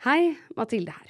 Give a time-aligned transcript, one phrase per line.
[0.00, 1.08] Hei, Mathilde her.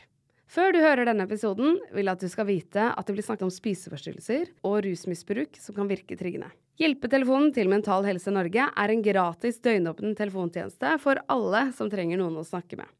[0.50, 3.46] Før du hører denne episoden, vil jeg at du skal vite at det blir snakket
[3.46, 6.48] om spiseforstyrrelser og rusmisbruk som kan virke triggende.
[6.80, 12.40] Hjelpetelefonen til Mental Helse Norge er en gratis døgnåpen telefontjeneste for alle som trenger noen
[12.42, 12.90] å snakke med.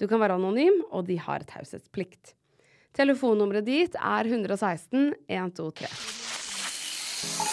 [0.00, 2.32] Du kan være anonym, og de har taushetsplikt.
[2.96, 5.92] Telefonnummeret dit er 116 123.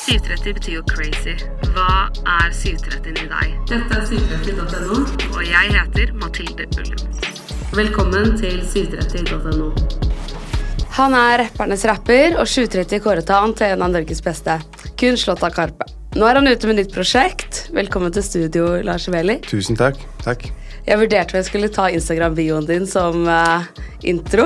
[0.05, 1.35] 730 betyr jo crazy.
[1.75, 2.07] Hva
[2.39, 3.61] er 730 i deg?
[3.67, 5.01] Dette er 730.no,
[5.33, 7.34] og jeg heter Mathilde Ullum.
[7.73, 9.71] Velkommen til 730.no.
[10.95, 14.59] Han er rappernes rapper, og 730 kåret han til en av Norges beste.
[14.99, 15.87] Kun slått av Karpe.
[16.15, 17.65] Nå er han ute med nytt prosjekt.
[17.75, 19.39] Velkommen til studio, Lars Veli.
[19.49, 19.97] Tusen takk.
[20.21, 20.45] Takk.
[20.85, 23.65] Jeg vurderte om jeg skulle ta Instagram-bioen din som uh,
[24.05, 24.45] intro.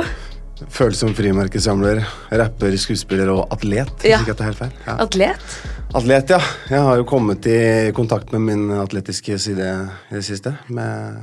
[0.72, 2.02] Føles som frimerkesamler,
[2.40, 4.08] rapper, skuespiller og atlet.
[4.08, 4.22] Ja.
[4.24, 4.78] Ikke at det er helt feil.
[4.88, 4.96] Ja.
[5.04, 5.60] Atlet.
[5.92, 6.40] Atlet, ja.
[6.72, 7.60] Jeg har jo kommet i
[7.96, 9.70] kontakt med min atletiske side
[10.10, 10.56] i det siste.
[10.72, 11.20] Med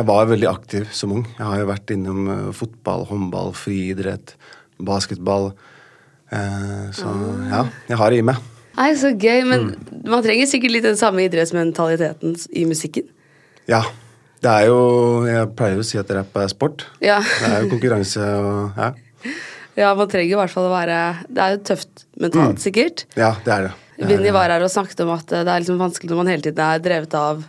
[0.00, 1.26] jeg var veldig aktiv som ung.
[1.36, 4.34] Jeg har jo vært innom uh, fotball, håndball, friidrett,
[4.80, 5.50] basketball.
[6.30, 7.10] Eh, så
[7.50, 8.38] ja, jeg har det i meg.
[8.78, 9.42] Nei, så gøy.
[9.50, 9.66] Men
[10.08, 13.10] man trenger sikkert litt den samme idrettsmentaliteten i musikken.
[13.70, 13.82] Ja.
[14.40, 14.76] Det er jo
[15.28, 16.86] Jeg pleier jo å si at rapp er sport.
[17.04, 17.18] Ja.
[17.20, 18.86] Det er jo konkurranse og Ja,
[19.82, 23.04] ja, man trenger i hvert fall å være Det er jo tøft mentalt, sikkert.
[23.20, 23.74] ja det er det.
[24.00, 26.62] Vinni var her og snakket om at det er liksom vanskelig når man hele tiden
[26.64, 27.42] er drevet av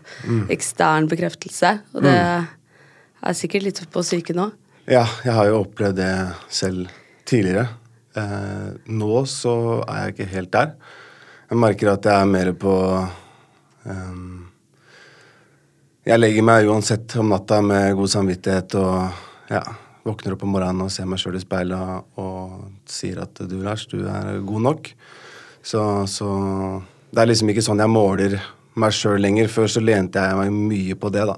[0.52, 1.78] ekstern bekreftelse.
[1.96, 4.50] Og det er sikkert litt på psyken nå.
[4.90, 6.14] Ja, jeg har jo opplevd det
[6.52, 6.90] selv
[7.30, 7.70] tidligere.
[8.18, 10.74] Eh, nå så er jeg ikke helt der.
[11.52, 12.74] Jeg merker at jeg er mer på
[13.84, 14.50] um,
[16.08, 19.62] Jeg legger meg uansett om natta med god samvittighet og ja,
[20.08, 23.58] våkner opp om morgenen og ser meg sjøl i speilet og, og sier at du,
[23.64, 24.94] Lars, du er god nok.
[25.64, 26.28] Så, så
[27.12, 28.40] det er liksom ikke sånn jeg måler
[28.82, 29.50] meg sjøl lenger.
[29.52, 31.38] Før så lente jeg meg mye på det, da.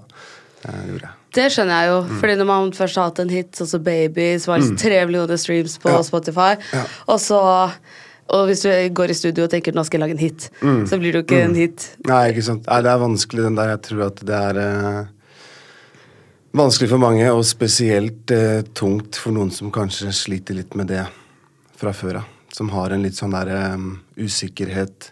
[0.64, 1.10] Det.
[1.34, 4.30] Det skjønner jeg jo, fordi når man først har hatt en hit, sånn som Baby,
[4.46, 6.02] var det liksom tre millioner streams på Ja.
[6.08, 6.84] Spotify, Ja.
[7.08, 7.40] og så
[8.34, 10.46] Og hvis du går i studio og tenker nå skal jeg lage en hit,
[10.88, 11.90] så blir det jo ikke en hit.
[12.08, 12.64] Nei, ikke sant.
[12.66, 13.68] Nei, det er vanskelig, den der.
[13.74, 15.06] Jeg tror at det er eh,
[16.56, 21.04] vanskelig for mange, og spesielt eh, tungt for noen som kanskje sliter litt med det
[21.78, 22.33] fra før av.
[22.54, 25.10] Som har en litt sånn der um, usikkerhet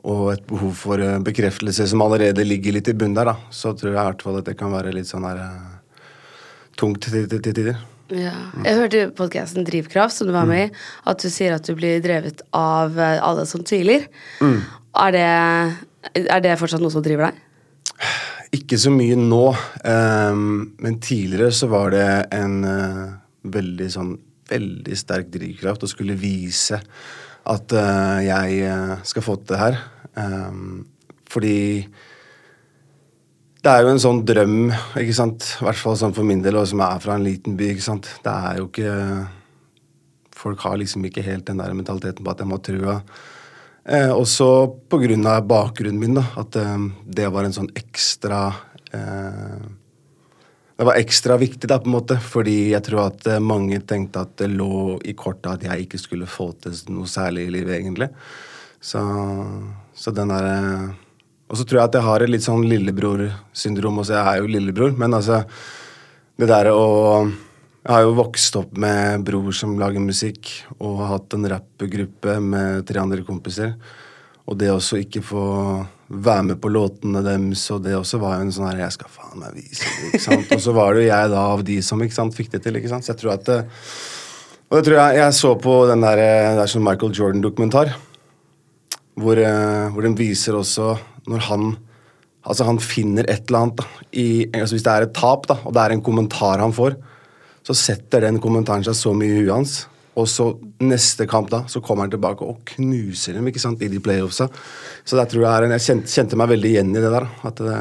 [0.00, 3.52] og et behov for uh, bekreftelse som allerede ligger litt i bunnen der, da.
[3.52, 6.06] Så tror jeg i hvert fall at det kan være litt sånn der uh,
[6.80, 7.74] tungt til tider.
[8.10, 8.32] Ja.
[8.64, 10.78] Jeg hørte i podkasten Drivkraft, som du var med i,
[11.10, 14.08] at du sier at du blir drevet av eh, alle som tviler.
[14.42, 17.44] Er, det, er det fortsatt noe som driver deg?
[18.58, 19.44] Ikke så mye nå,
[19.86, 20.42] um,
[20.82, 23.04] men tidligere så var det en uh,
[23.46, 24.16] veldig sånn
[24.50, 26.80] veldig sterk drivkraft å skulle vise
[27.50, 29.78] at uh, jeg eh, skal få til det her.
[30.18, 30.84] Um,
[31.30, 31.86] fordi
[33.60, 36.56] det er jo en sånn drøm, ikke sant, i hvert fall sånn for min del,
[36.60, 38.08] og som er fra en liten by, ikke sant.
[38.24, 38.94] Det er jo ikke
[40.40, 42.94] Folk har liksom ikke helt den der mentaliteten på at jeg må trua.
[43.84, 44.46] Eh, også
[45.28, 46.22] av bakgrunnen min, da.
[46.40, 48.46] At eh, det var en sånn ekstra
[48.96, 49.66] eh,
[50.80, 52.16] Det var ekstra viktig, da, på en måte.
[52.24, 56.00] Fordi jeg tror at eh, mange tenkte at det lå i kortet at jeg ikke
[56.00, 58.08] skulle få til noe særlig i livet, egentlig.
[58.80, 59.02] Så,
[59.92, 60.86] så den derre eh,
[61.52, 64.16] Og så tror jeg at jeg har et litt sånn lillebror-syndrom også.
[64.16, 65.42] Jeg er jo lillebror, men altså
[66.40, 66.88] Det derre å
[67.80, 70.48] jeg har jo vokst opp med bror som lager musikk,
[70.78, 73.72] og har hatt en rappgruppe med tre andre kompiser.
[74.48, 75.44] Og det også ikke få
[76.10, 79.12] være med på låtene deres, og det også var jo en sånn her Jeg skal
[79.14, 80.54] faen meg vise det, ikke sant.
[80.56, 82.78] Og så var det jo jeg da av de som ikke sant, fikk det til,
[82.80, 83.06] ikke sant.
[83.06, 86.24] Så jeg tror at Og det tror jeg jeg så på den der,
[86.56, 87.94] det er sånn Michael Jordan-dokumentar,
[89.20, 90.96] hvor, eh, hvor den viser også
[91.30, 91.70] når han
[92.40, 95.58] Altså Han finner et eller annet da, i, altså Hvis det er et tap, da,
[95.60, 96.96] og det er en kommentar han får,
[97.60, 99.74] så setter den kommentaren seg så mye i huet hans.
[100.20, 100.50] Og så
[100.84, 104.48] neste kamp da, så kommer han tilbake og knuser dem ikke sant, i de playoffsa.
[105.04, 107.26] Så der tror jeg er en, jeg kjente, kjente meg veldig igjen i det der.
[107.48, 107.76] At det,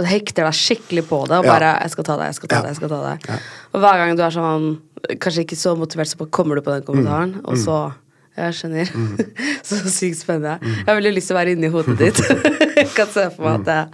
[0.00, 1.38] Og det hekter deg skikkelig på det.
[1.38, 1.52] Og Ja.
[1.58, 2.62] bare 'jeg skal ta det, jeg skal ta Ja.
[2.62, 2.66] det'.
[2.68, 3.28] jeg skal ta deg.
[3.28, 3.38] Ja.
[3.74, 4.78] Og hver gang du er sånn
[5.18, 7.40] kanskje ikke så motivert, så bare kommer du på den kommentaren, Mm.
[7.44, 7.92] og så
[8.38, 8.86] Jeg skjønner.
[9.62, 10.60] så sykt spennende.
[10.62, 12.16] Jeg har veldig lyst til å være inni hodet ditt.
[12.76, 13.88] jeg kan se for meg at det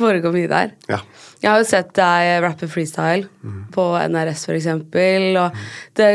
[0.00, 0.72] foregår mye der.
[0.90, 1.02] ja.
[1.40, 3.24] Jeg har jo sett deg rappe freestyle
[3.72, 5.38] på NRS, for eksempel.
[5.40, 5.54] Og
[5.96, 6.08] det,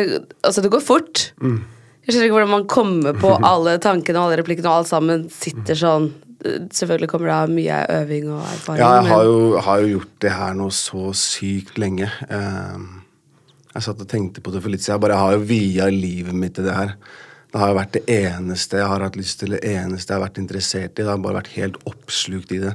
[0.45, 1.23] altså, det går fort.
[1.41, 5.23] Jeg skjønner ikke hvordan man kommer på alle tankene og alle replikkene, og alt sammen
[5.33, 6.11] sitter sånn.
[6.45, 8.83] Selvfølgelig kommer det av mye øving og erfaring.
[8.83, 12.11] Ja, jeg har jo, har jo gjort det her nå så sykt lenge.
[12.29, 12.85] Ehm,
[13.71, 14.99] jeg satt og tenkte på det for litt siden.
[14.99, 16.93] Jeg bare har jo via livet mitt til det her.
[17.55, 20.39] Det har vært det eneste jeg har hatt lyst til, det eneste jeg har vært
[20.41, 21.03] interessert i.
[21.05, 22.73] Det har bare vært helt oppslukt i det.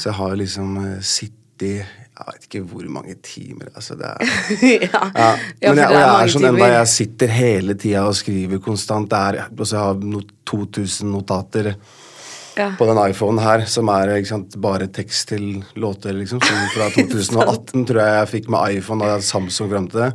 [0.00, 1.84] Så jeg har liksom eh, sittet
[2.14, 3.68] Jeg vet ikke hvor mange timer.
[3.76, 4.24] Altså, det er
[4.86, 5.02] ja.
[5.02, 5.28] ja.
[5.60, 9.10] Ja, Men jeg, og jeg er sånn enda jeg sitter hele tida og skriver konstant.
[9.12, 11.74] Det er, og så har jeg no, 2000 notater
[12.54, 12.68] Ja.
[12.78, 16.40] på den iPhonen her, som er sant, bare tekst til låter, liksom.
[16.40, 20.04] Som fra 2018 tror jeg jeg fikk med iPhone, da jeg hadde Samsung fram til
[20.06, 20.12] det.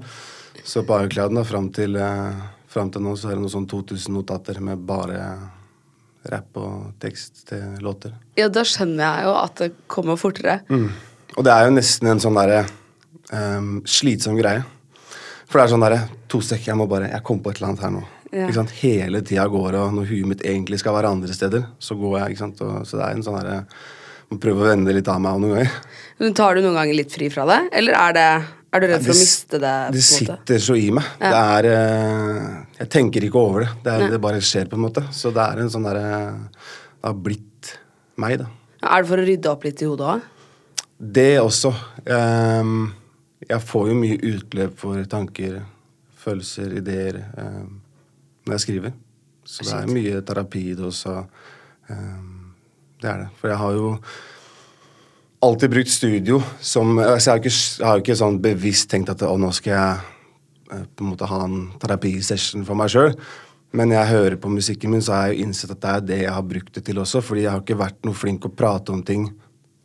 [0.64, 3.68] Så på iClouden da, fram til, eh, fram til nå så er det noe sånn
[3.70, 5.24] 2000 notater med bare
[6.30, 8.14] rapp og tekst til låter.
[8.38, 10.60] ja, da skjønner jeg jo at det kommer fortere.
[10.70, 10.90] Mm.
[11.38, 12.66] Og det er jo nesten en sånn derre
[13.32, 14.64] um, slitsom greie.
[15.50, 17.72] For det er sånn derre To sek, jeg må bare Jeg kom på et eller
[17.72, 18.04] annet her nå.
[18.30, 18.44] Ja.
[18.44, 18.74] Ikke sant?
[18.84, 22.36] Hele tida går og når huet mitt egentlig skal være andre steder, så går jeg.
[22.36, 22.62] ikke sant?
[22.62, 23.64] Og, så det er en sånn derre
[24.30, 25.72] Må prøve å vende det litt av meg noen ganger.
[26.22, 28.28] Men Tar du noen ganger litt fri fra det, eller er, det,
[28.70, 29.76] er du redd for å miste det?
[29.96, 31.06] Det sitter så i meg.
[31.18, 31.30] Ja.
[31.32, 32.50] Det er eh,
[32.82, 33.72] Jeg tenker ikke over det.
[33.86, 35.04] Det, er, det bare skjer, på en måte.
[35.16, 36.10] Så det er en sånn derre
[36.46, 37.74] Det har blitt
[38.20, 38.50] meg, da.
[38.80, 40.28] Er det for å rydde opp litt i hodet òg?
[41.00, 41.72] Det også.
[42.12, 42.90] Ehm,
[43.48, 45.62] jeg får jo mye utløp for tanker,
[46.20, 47.78] følelser, ideer ehm,
[48.46, 48.98] når jeg skriver.
[49.48, 51.16] Så det er mye terapi i det også.
[51.90, 52.52] Ehm,
[53.02, 53.30] det er det.
[53.40, 53.94] For jeg har jo
[55.40, 59.24] alltid brukt studio som altså Jeg har ikke, jeg har ikke sånn bevisst tenkt at
[59.24, 59.94] å, nå skal jeg
[60.74, 63.14] eh, på en måte ha en terapisession for meg sjøl.
[63.78, 66.20] Men jeg hører på musikken min, så har jeg jo innsett at det er det
[66.24, 67.22] jeg har brukt det til også.
[67.22, 69.28] Fordi jeg har ikke vært noe flink å prate om ting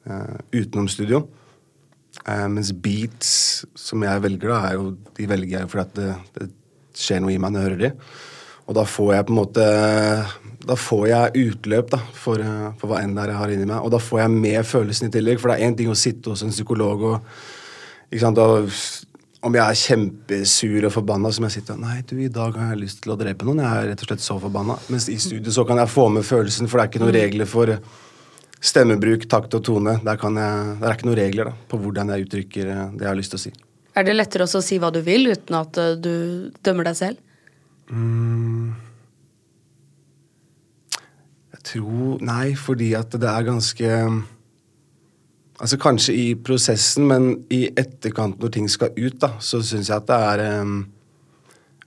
[0.09, 1.21] uh, utenom studio.
[2.25, 5.99] Uh, mens beats som jeg velger, da, er jo, de velger jeg jo fordi at
[5.99, 6.09] det,
[6.39, 6.49] det
[6.97, 7.93] skjer noe i meg når jeg hører de.
[8.65, 9.69] Og da får jeg på en måte
[10.65, 13.69] Da får jeg utløp da, for, eh, for hva enn det er jeg har inni
[13.69, 13.81] meg.
[13.85, 15.41] Og da får jeg med følelsen i tillegg.
[15.41, 17.35] For det er én ting å sitte hos en psykolog og
[18.21, 18.71] sant, og
[19.45, 22.81] om jeg er kjempesur og forbanna, som jeg sitter Nei, du, i dag har jeg
[22.81, 23.61] lyst til å drepe noen.
[23.61, 24.79] Jeg er rett og slett så forbanna.
[24.93, 27.51] Mens i studio så kan jeg få med følelsen, for det er ikke noen regler
[27.51, 27.75] for
[28.65, 29.99] stemmebruk, takt og tone.
[30.07, 33.05] Der, kan jeg, der er ikke noen regler da, på hvordan jeg uttrykker eh, det
[33.05, 33.55] jeg har lyst til å si.
[33.95, 36.15] Er det lettere også å si hva du vil, uten at eh, du
[36.65, 37.21] dømmer deg selv?
[37.93, 38.84] Jeg
[41.65, 43.91] tror Nei, fordi at det er ganske
[45.55, 50.01] Altså kanskje i prosessen, men i etterkant når ting skal ut, da, så syns jeg
[50.01, 50.73] at det er um,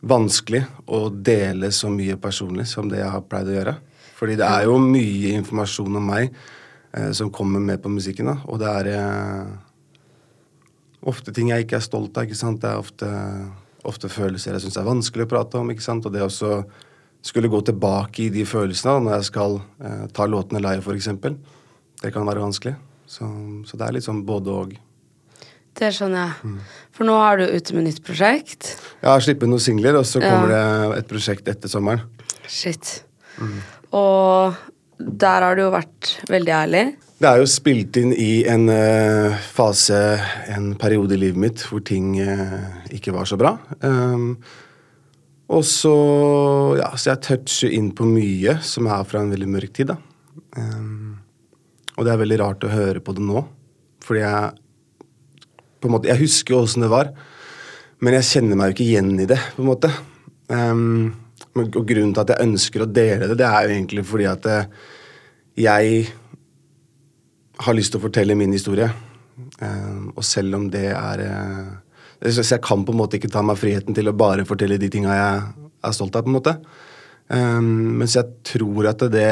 [0.07, 3.73] vanskelig å dele så mye personlig som det jeg har pleid å gjøre.
[4.15, 8.37] Fordi det er jo mye informasjon om meg eh, som kommer med på musikken, da,
[8.47, 9.51] og det er eh,
[11.11, 12.23] ofte ting jeg ikke er stolt av.
[12.23, 12.63] ikke sant?
[12.63, 13.11] Det er ofte,
[13.83, 15.75] ofte følelser jeg syns er vanskelig å prate om.
[15.75, 16.07] ikke sant?
[16.07, 16.61] Og det også
[17.27, 21.09] skulle gå tilbake i de følelsene når jeg skal eh, ta låtene live, f.eks.
[22.01, 22.75] Det kan være vanskelig.
[23.07, 23.27] Så,
[23.67, 24.75] så det er litt sånn både og.
[25.77, 26.53] Det skjønner jeg.
[26.95, 28.71] For nå er du ute med nytt prosjekt.
[29.03, 30.31] Jeg har sluppet noen singler, og så Ja.
[30.33, 32.01] kommer det et prosjekt etter sommeren.
[32.49, 33.03] Shit.
[33.93, 34.55] Og
[34.97, 36.85] der har du jo vært veldig ærlig.
[37.17, 39.97] Det er jo spilt inn i en uh, fase,
[40.53, 43.55] en periode i livet mitt, hvor ting uh, ikke var så bra.
[43.81, 44.35] Um,
[45.47, 45.95] og så
[46.77, 49.97] Ja, så jeg toucher inn på mye som er fra en veldig mørk tid, da.
[50.57, 51.17] Um,
[51.97, 53.41] og det er veldig rart å høre på det nå,
[54.05, 54.63] fordi jeg
[55.77, 57.11] på en måte, Jeg husker jo åssen det var,
[58.01, 59.91] men jeg kjenner meg jo ikke igjen i det, på en måte.
[60.49, 61.13] Um,
[61.57, 64.45] og grunnen til at jeg ønsker å dele det, det er jo egentlig fordi at
[64.51, 64.69] eh,
[65.57, 66.07] jeg
[67.65, 68.89] har lyst til å fortelle min historie.
[69.61, 71.71] Um, og selv om det er eh,
[72.17, 74.89] Så jeg kan på en måte ikke ta meg friheten til å bare fortelle de
[74.89, 75.41] tinga jeg
[75.85, 76.57] er stolt av, på en måte.
[77.27, 79.29] Um, mens jeg tror at det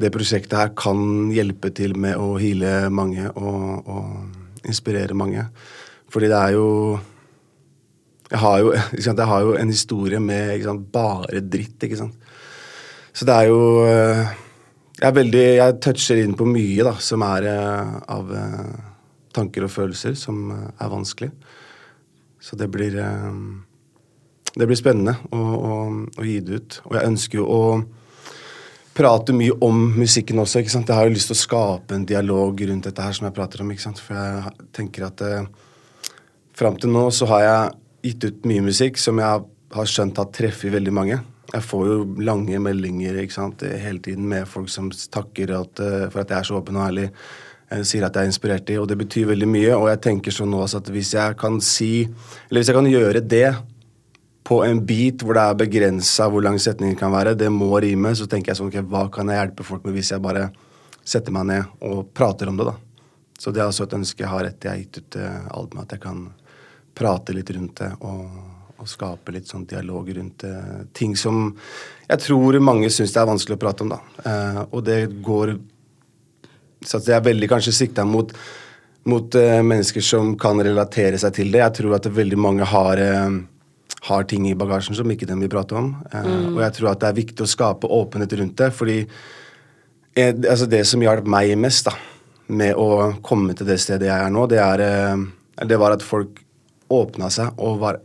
[0.00, 5.44] det prosjektet her kan hjelpe til med å heale mange og, og inspirere mange.
[6.12, 6.68] Fordi det er jo
[8.32, 8.70] Jeg har jo,
[9.04, 12.16] sant, jeg har jo en historie med sant, bare dritt, ikke sant.
[13.12, 14.32] Så det er jo eh,
[15.00, 18.91] Jeg er veldig Jeg toucher inn på mye da, som er eh, av eh,
[19.34, 21.32] tanker og følelser som eh, er vanskelig.
[22.42, 23.32] Så det blir eh,
[24.52, 25.74] Det blir spennende å, å,
[26.20, 26.80] å gi det ut.
[26.84, 27.60] Og jeg ønsker jo å
[28.92, 30.60] prate mye om musikken også.
[30.60, 30.90] ikke sant?
[30.90, 33.62] Jeg har jo lyst til å skape en dialog rundt dette her som jeg prater
[33.64, 33.70] om.
[33.72, 34.02] ikke sant?
[34.02, 35.46] For jeg tenker at eh,
[36.56, 40.32] fram til nå så har jeg gitt ut mye musikk som jeg har skjønt har
[40.34, 41.20] treffet veldig mange.
[41.52, 46.06] Jeg får jo lange meldinger ikke sant, hele tiden med folk som takker at, eh,
[46.12, 47.08] for at jeg er så åpen og ærlig.
[47.72, 49.74] Eh, Sier at jeg er inspirert i, og det betyr veldig mye.
[49.76, 53.24] Og jeg tenker sånn nå at hvis jeg kan si Eller hvis jeg kan gjøre
[53.24, 53.48] det
[54.42, 58.10] på en bit hvor det er begrensa hvor lang setningen kan være, det må rime,
[58.18, 60.48] så tenker jeg sånn ok, hva kan jeg hjelpe folk med hvis jeg bare
[61.06, 62.74] setter meg ned og prater om det, da.
[63.38, 65.86] Så det er også et ønske jeg har etter jeg har gitt ut alt albumet,
[65.86, 66.24] at jeg kan
[66.98, 68.34] prate litt rundt det og,
[68.82, 70.56] og skape litt sånn dialog rundt det.
[70.98, 71.54] ting som
[72.12, 74.00] jeg tror mange syns det er vanskelig å prate om, da.
[74.28, 75.54] Eh, og det går
[76.86, 78.34] så jeg er veldig kanskje sikta mot
[79.04, 81.58] mot uh, mennesker som kan relatere seg til det.
[81.58, 85.50] Jeg tror at veldig mange har, uh, har ting i bagasjen som ikke de vil
[85.50, 85.88] prate om.
[86.12, 88.70] Eh, Og jeg tror at det er viktig å skape åpenhet rundt det.
[88.74, 89.00] fordi
[90.14, 91.96] eh, altså det som hjalp meg mest da,
[92.46, 95.18] med å komme til det stedet jeg er nå, det, er,
[95.66, 96.38] det var at folk
[96.90, 98.00] åpna seg og var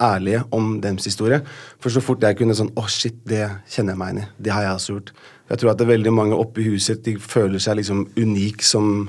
[0.00, 1.40] ærlige om deres historie.
[1.80, 4.28] For så fort jeg kunne sånn Å, shit, det kjenner jeg meg igjen i.
[4.40, 5.12] Det har jeg også gjort.
[5.50, 8.62] Jeg tror at det er veldig mange oppe i huset de føler seg liksom unik
[8.62, 9.08] som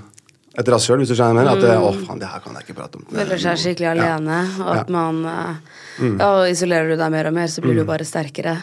[0.60, 1.54] et rasshøl, hvis du skjønner hva jeg mener.
[1.54, 3.06] At det, å, faen, det her kan jeg ikke prate om.
[3.14, 7.36] Føler seg skikkelig alene, og at man eh, Ja, og isolerer du deg mer og
[7.38, 8.58] mer, så blir du bare sterkere.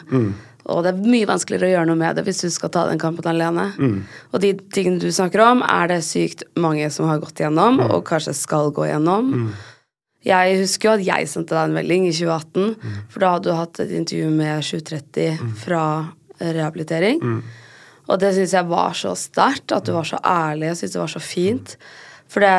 [0.69, 2.99] Og det er mye vanskeligere å gjøre noe med det hvis du skal ta den
[3.01, 3.69] kampen alene.
[4.35, 8.03] Og de tingene du snakker om, er det sykt mange som har gått gjennom, og
[8.11, 9.31] kanskje skal gå gjennom.
[10.27, 12.75] Jeg husker jo at jeg sendte deg en melding i 2018,
[13.09, 15.83] for da hadde du hatt et intervju med 730 fra
[16.43, 17.23] rehabilitering.
[18.09, 20.71] Og det syns jeg var så sterkt, at du var så ærlig.
[20.71, 21.75] Jeg syns det var så fint.
[22.29, 22.53] For det,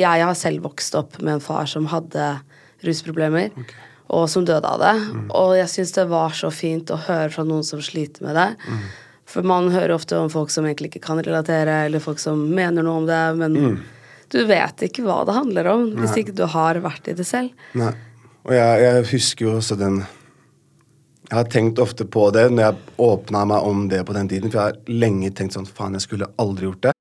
[0.00, 2.34] jeg har selv vokst opp med en far som hadde
[2.84, 3.52] rusproblemer,
[4.12, 4.94] og som døde av det.
[5.32, 8.50] Og jeg syns det var så fint å høre fra noen som sliter med det.
[9.28, 12.84] For man hører ofte om folk som egentlig ikke kan relatere, eller folk som mener
[12.84, 13.78] noe om det, men
[14.32, 17.52] du vet ikke hva det handler om hvis ikke du har vært i det selv.
[17.78, 17.92] Nei.
[18.44, 20.02] Og jeg, jeg husker jo også den
[21.30, 24.50] Jeg har tenkt ofte på det når jeg åpna meg om det på den tiden.
[24.52, 26.92] For jeg har lenge tenkt sånn Faen, jeg skulle aldri gjort det.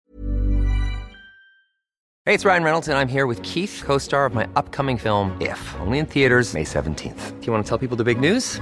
[2.25, 5.35] Hey, it's Ryan Reynolds, and I'm here with Keith, co star of my upcoming film,
[5.41, 7.41] If, only in theaters, May 17th.
[7.41, 8.61] Do you want to tell people the big news?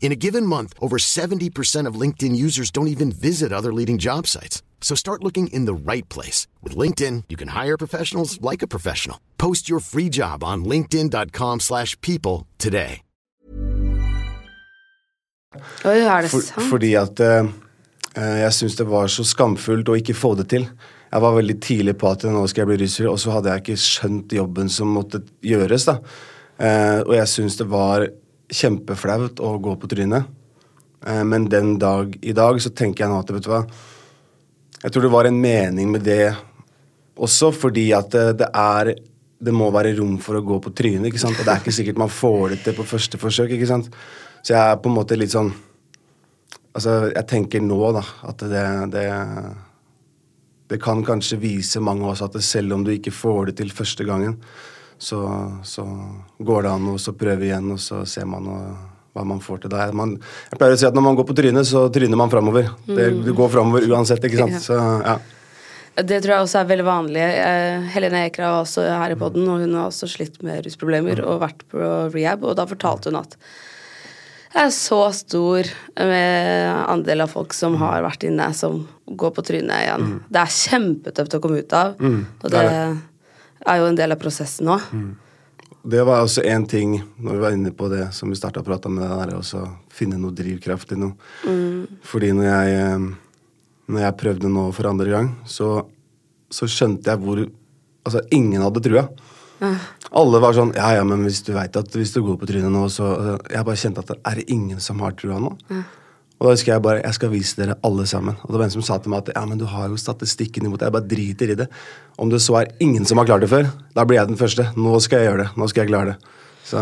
[0.00, 4.26] In a given month, over 70% of LinkedIn users don't even visit other leading job
[4.26, 4.62] sites.
[4.80, 6.48] So start looking in the right place.
[6.62, 9.18] With LinkedIn, you can hire professionals like a professional.
[9.38, 13.02] Post your free job on linkedin.com slash people today.
[15.84, 17.48] Oi, er det For, fordi at eh,
[18.14, 20.68] jeg syns det var så skamfullt å ikke få det til.
[21.10, 23.64] Jeg var veldig tidlig på at nå skal jeg bli russer, og så hadde jeg
[23.64, 25.88] ikke skjønt jobben som måtte gjøres.
[25.90, 25.98] da.
[26.60, 28.06] Uh, og jeg syns det var
[28.50, 30.28] kjempeflaut å gå på trynet.
[31.06, 33.64] Eh, men den dag i dag så tenker jeg nå at vet du hva
[34.80, 36.34] Jeg tror det var en mening med det
[37.20, 38.94] også, fordi at det, det er
[39.40, 41.38] det må være rom for å gå på trynet, ikke sant?
[41.40, 43.54] og det er ikke sikkert man får det til på første forsøk.
[43.56, 43.88] ikke sant?
[44.44, 45.52] Så jeg er på en måte litt sånn
[46.70, 49.06] Altså, jeg tenker nå, da, at det, det
[50.70, 54.06] Det kan kanskje vise mange også at selv om du ikke får det til første
[54.06, 54.36] gangen,
[55.00, 55.20] så,
[55.64, 55.84] så
[56.38, 58.60] går det an å så prøve igjen, og så ser man hva,
[59.16, 59.72] hva man får til.
[59.72, 59.94] Der.
[59.96, 60.18] Man,
[60.50, 62.68] jeg pleier å si at når man går på trynet, så tryner man framover.
[62.84, 64.60] Det, det går framover uansett, ikke sant.
[64.66, 65.16] Så, ja.
[66.00, 67.24] Det tror jeg også er veldig vanlig.
[67.24, 71.24] Eh, Helene Ekra var også her i poden, og hun har også slitt med rusproblemer
[71.24, 73.36] og vært på rehab, og da fortalte hun at
[74.50, 79.44] det er så stor med andel av folk som har vært inne, som går på
[79.46, 80.08] trynet igjen.
[80.26, 82.80] Det er kjempetøft å komme ut av, og det det
[83.66, 84.78] er jo en del av prosessen nå.
[85.80, 88.66] Det var også én ting, når vi var inne på det som vi starta å
[88.66, 89.62] prate om, det der å
[89.92, 91.16] finne noe drivkraft i noe.
[92.04, 93.06] Fordi når jeg, eh,
[93.88, 95.86] når jeg prøvde nå for andre gang, så,
[96.52, 97.46] så skjønte jeg hvor
[98.00, 99.02] Altså, ingen hadde trua.
[100.16, 102.72] Alle var sånn Ja, ja, men hvis du veit at hvis du går på trynet
[102.72, 105.50] nå, så altså, Jeg bare kjente at er det ingen som har trua nå?
[106.40, 108.36] Og da husker jeg bare Jeg skal vise dere alle sammen.
[108.44, 110.66] Og det var en som sa til meg at ja, men du har jo statistikken
[110.66, 110.88] imot deg.
[110.88, 111.68] Jeg bare driter i det.
[112.16, 114.70] Om det så er ingen som har klart det før, da blir jeg den første.
[114.76, 115.50] Nå skal jeg gjøre det.
[115.60, 116.34] Nå skal jeg klare det.
[116.70, 116.80] Så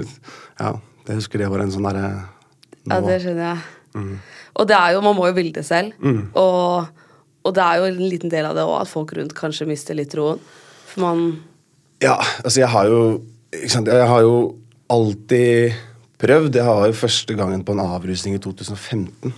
[0.62, 0.72] ja,
[1.06, 2.10] jeg husker det var en sånn derre
[2.86, 4.10] Ja, det skjønner jeg.
[4.56, 5.94] Og det er jo, man må jo ville det selv.
[6.34, 7.02] Og,
[7.46, 9.98] og det er jo en liten del av det òg, at folk rundt kanskje mister
[9.98, 10.42] litt troen.
[10.90, 11.26] For man
[12.02, 13.00] Ja, altså jeg har jo
[13.54, 14.56] ikke sant, Jeg har jo
[14.92, 15.76] alltid
[16.20, 16.56] prøvd.
[16.58, 19.34] Jeg var jo første gangen på en avrusning i 2015.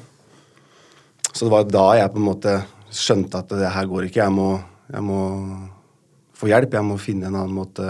[1.33, 2.55] Så det var da jeg på en måte
[2.95, 4.23] skjønte at det her går ikke.
[4.25, 4.49] Jeg må,
[4.93, 5.21] jeg må
[6.39, 6.75] få hjelp.
[6.79, 7.85] Jeg må finne en annen måte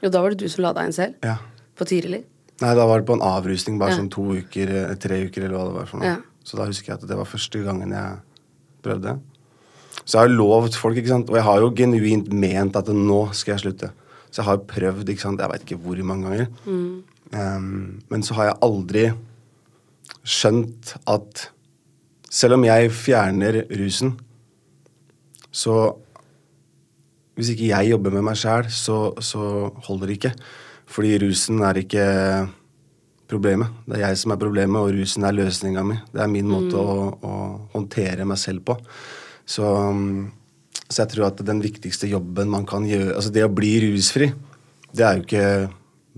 [0.00, 1.16] Jo, da var det du som la deg inn selv.
[1.24, 1.36] Ja.
[1.76, 2.22] På Tirili.
[2.60, 3.98] Nei, da var det på en avrusning, bare Ja.
[4.00, 6.06] sånn to uker, eh, tre uker eller hva det var for noe.
[6.06, 6.16] Ja.
[6.44, 8.18] Så da husker jeg at det var første gangen jeg
[8.82, 9.18] prøvde.
[10.04, 13.20] Så jeg har lovt folk, ikke sant, og jeg har jo genuint ment at nå
[13.34, 13.90] skal jeg slutte.
[14.30, 16.48] Så jeg har prøvd, ikke sant, jeg veit ikke hvor mange ganger.
[17.30, 19.04] Um, men så har jeg aldri
[20.26, 21.46] skjønt at
[22.30, 24.16] selv om jeg fjerner rusen,
[25.50, 25.74] så
[27.38, 30.32] hvis ikke jeg jobber med meg sjæl, så, så holder det ikke.
[30.90, 32.04] Fordi rusen er ikke
[33.30, 33.70] problemet.
[33.86, 35.96] Det er jeg som er problemet, og rusen er løsninga mi.
[36.12, 37.34] Det er min måte å, å
[37.72, 38.76] håndtere meg selv på.
[39.48, 40.28] Så, um,
[40.84, 44.28] så jeg tror at den viktigste jobben man kan gjøre Altså det å bli rusfri,
[44.94, 45.46] det er jo ikke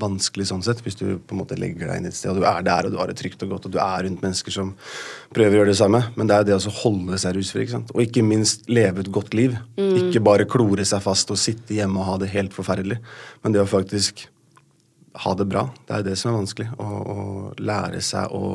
[0.00, 2.46] vanskelig sånn sett, hvis du på en måte legger deg inn et sted, og du
[2.48, 4.72] er der, og du har det trygt og godt, og du er rundt mennesker som
[5.36, 6.00] prøver å gjøre det samme.
[6.16, 7.92] Men det er jo det å holde seg rusfri, ikke sant.
[7.94, 9.56] Og ikke minst leve et godt liv.
[9.76, 13.02] Ikke bare klore seg fast og sitte hjemme og ha det helt forferdelig,
[13.44, 14.26] men det å faktisk
[15.26, 15.66] ha det bra.
[15.84, 16.70] Det er jo det som er vanskelig.
[16.80, 17.18] Å, å
[17.60, 18.46] lære seg å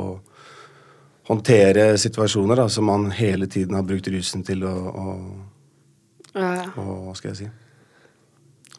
[1.27, 5.15] håndtere situasjoner da, som man hele tiden har brukt rusen til å, å,
[6.33, 6.65] ja.
[6.79, 7.49] å Hva skal jeg si?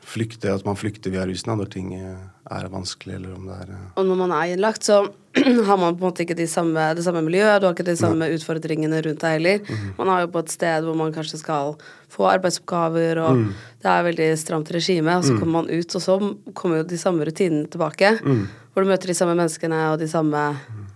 [0.08, 3.88] Flykte, At man flykter via rusen når ting er vanskelig, eller om det er eh,
[4.00, 5.02] Og når man er innlagt, så
[5.68, 7.96] har man på en måte ikke de samme, det samme miljøet, du har ikke de
[7.98, 9.60] samme utfordringene rundt deg heller.
[9.66, 9.90] Mhm.
[9.98, 11.76] Man er jo på et sted hvor man kanskje skal
[12.12, 13.50] få arbeidsoppgaver, og mm.
[13.84, 16.16] det er veldig stramt regime, og så kommer man ut, og så
[16.56, 18.14] kommer jo de samme rutinene tilbake.
[18.22, 18.48] Mhm.
[18.72, 20.40] Hvor du møter de samme menneskene og de samme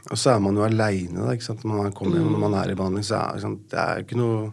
[0.06, 1.32] Og så er man jo aleine.
[1.34, 1.64] Ikke sant?
[1.66, 3.64] Når man kommer hjem, når man er i behandling, så er sant?
[3.72, 4.52] det er jo ikke noe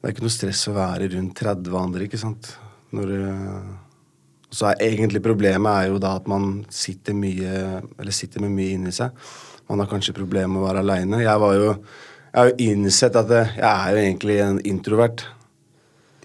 [0.00, 2.54] Det er ikke noe stress å være rundt 30 andre, ikke sant.
[2.96, 3.10] Når
[4.50, 8.74] Så er egentlig problemet er jo da at man sitter mye Eller sitter med mye
[8.74, 9.14] inni seg.
[9.70, 11.22] Man har kanskje problemer med å være aleine.
[11.22, 15.24] Jeg var jo Jeg har jo innsett at jeg, er jo egentlig en introvert.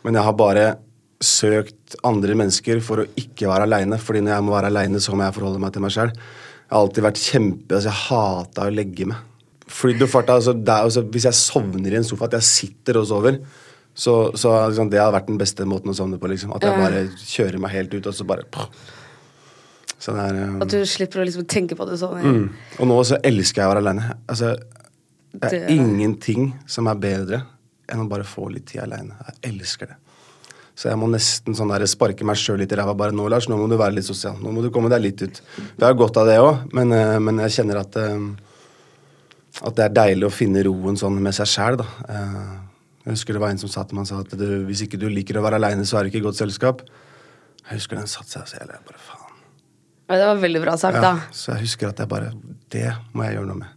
[0.04, 0.66] Men jeg har bare
[1.24, 3.98] søkt andre mennesker for å ikke være aleine.
[4.02, 6.12] Fordi når jeg må være aleine, så må jeg forholde meg til meg sjøl.
[6.14, 9.32] Jeg har alltid vært kjempe altså Jeg hata å legge meg.
[9.66, 13.08] Flydd og farta, altså, altså, Hvis jeg sovner i en sofa, at jeg sitter og
[13.10, 13.40] sover,
[13.96, 16.28] så, så liksom, det hadde vært den beste måten å sovne på.
[16.28, 18.44] liksom At jeg bare kjører meg helt ut, og så bare
[19.98, 22.20] Så det er um, At du slipper å liksom tenke på det sånn.
[22.22, 22.48] mm.
[22.84, 24.18] Og nå så elsker jeg å være aleine.
[24.28, 24.56] Altså,
[25.32, 27.44] det er Det- ingenting som er bedre
[27.88, 29.16] enn å bare få litt tid aleine.
[29.42, 29.96] Jeg elsker det.
[30.76, 32.94] Så jeg må nesten sånn der sparke meg sjøl litt i ræva.
[32.98, 34.36] Bare nå, Lars, nå må du være litt sosial.
[34.44, 35.40] Nå må du komme deg litt ut.
[35.78, 38.20] Vi har godt av det òg, men, eh, men jeg kjenner at eh,
[39.64, 41.86] at det er deilig å finne roen sånn med seg sjæl, da.
[43.06, 45.38] Jeg husker det var en som satt meg sa at du, hvis ikke du liker
[45.38, 46.82] å være aleine, så er du ikke godt selskap.
[47.66, 49.22] Jeg husker den satte seg, og så jeg bare faen.
[50.06, 51.34] Ja, det var veldig bra sagt, Ja, da.
[51.34, 52.28] så jeg husker at jeg bare
[52.70, 53.72] Det må jeg gjøre noe med.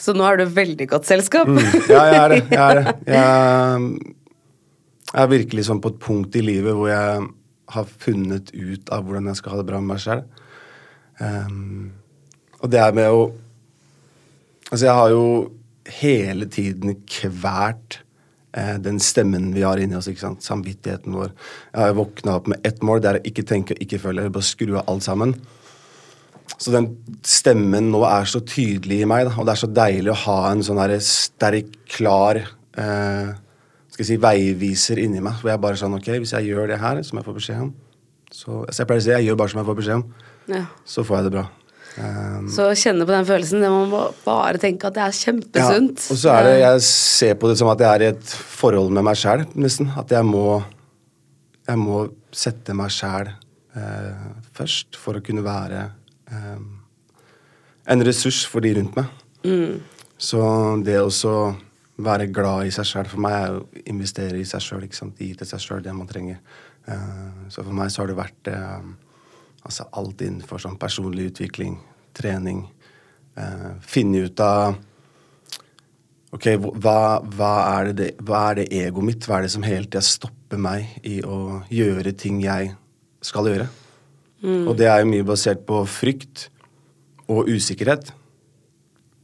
[0.00, 1.48] Så nå er du veldig godt selskap.
[1.88, 2.40] Ja, jeg er det.
[2.50, 2.94] Jeg er, det.
[3.06, 4.14] Jeg,
[5.12, 7.28] jeg er virkelig sånn på et punkt i livet hvor jeg
[7.76, 10.24] har funnet ut av hvordan jeg skal ha det bra med meg sjøl.
[12.60, 13.26] og det er med å
[14.66, 15.24] Altså, jeg har jo
[16.00, 18.00] hele tiden kvært
[18.56, 20.42] eh, den stemmen vi har inni oss, ikke sant?
[20.46, 21.30] samvittigheten vår.
[21.72, 24.28] Jeg har våkna opp med ett mål, det er å ikke tenke og ikke føle,
[24.32, 25.36] bare skru av alt sammen.
[26.56, 26.92] Så den
[27.26, 30.38] stemmen nå er så tydelig i meg, da, og det er så deilig å ha
[30.52, 33.34] en sånn sterk, klar eh,
[33.92, 35.40] skal jeg si, veiviser inni meg.
[35.40, 37.74] Hvor jeg bare sånn Ok, hvis jeg gjør det her, som jeg får beskjed om
[38.26, 40.08] så, så Jeg pleier å si jeg gjør bare som jeg får beskjed om,
[40.50, 40.64] Ja.
[40.84, 41.44] så får jeg det bra.
[41.96, 45.16] Um, Så å kjenne på den følelsen, det må man bare tenke at det er
[45.16, 46.02] kjempesunt.
[46.04, 48.34] Ja, og så er det, jeg ser på det som at jeg er i et
[48.58, 49.88] forhold med meg sjæl, nesten.
[49.96, 50.60] At jeg må,
[51.68, 52.02] jeg må
[52.36, 55.86] sette meg sjæl eh, først for å kunne være
[56.32, 56.66] eh,
[57.94, 59.08] en ressurs for de rundt meg.
[60.18, 60.42] Så
[60.84, 61.08] det å
[62.02, 64.84] være glad i seg sjøl for meg er å investere i seg sjøl.
[64.84, 66.42] Gi til seg sjøl det man trenger.
[66.86, 68.88] Eh, så for meg så har det vært eh,
[69.66, 71.76] altså alt innenfor sånn personlig utvikling,
[72.16, 72.64] trening.
[73.36, 74.76] Eh, finne ut av
[76.36, 79.24] Ok, hva, hva, er det, det- hva er det egoet mitt?
[79.24, 82.74] Hva er det som hele tida stopper meg i å gjøre ting jeg
[83.24, 83.68] skal gjøre?
[84.68, 86.48] Og det er jo mye basert på frykt
[87.30, 88.10] og usikkerhet,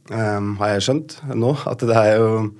[0.09, 1.51] um, har jeg skjønt nå.
[1.69, 2.53] At det er jo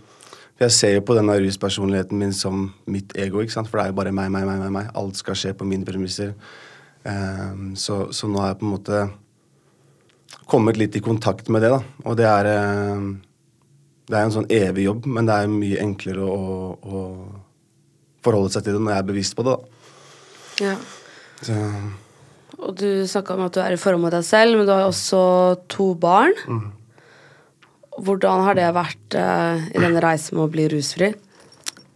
[0.60, 3.68] Jeg ser jo på denne ruspersonligheten min som mitt ego, ikke sant?
[3.68, 4.60] for det er jo bare meg, meg, meg.
[4.60, 4.92] meg, meg.
[4.96, 6.36] Alt skal skje på mine premisser.
[7.04, 9.04] Ehm, så, så nå har jeg på en måte
[10.50, 11.82] kommet litt i kontakt med det, da.
[12.08, 13.14] Og det er ehm,
[14.04, 17.04] Det er en sånn evig jobb, men det er mye enklere å, å
[18.24, 19.86] forholde seg til det når jeg er bevisst på det, da.
[20.64, 20.74] Ja.
[21.44, 21.56] Så,
[22.60, 24.84] Og du snakka om at du er i forhold med deg selv, men du har
[24.84, 25.22] jo også
[25.72, 26.36] to barn.
[26.52, 26.68] Mm.
[28.04, 31.14] Hvordan har det vært uh, i denne reisen med å bli rusfri?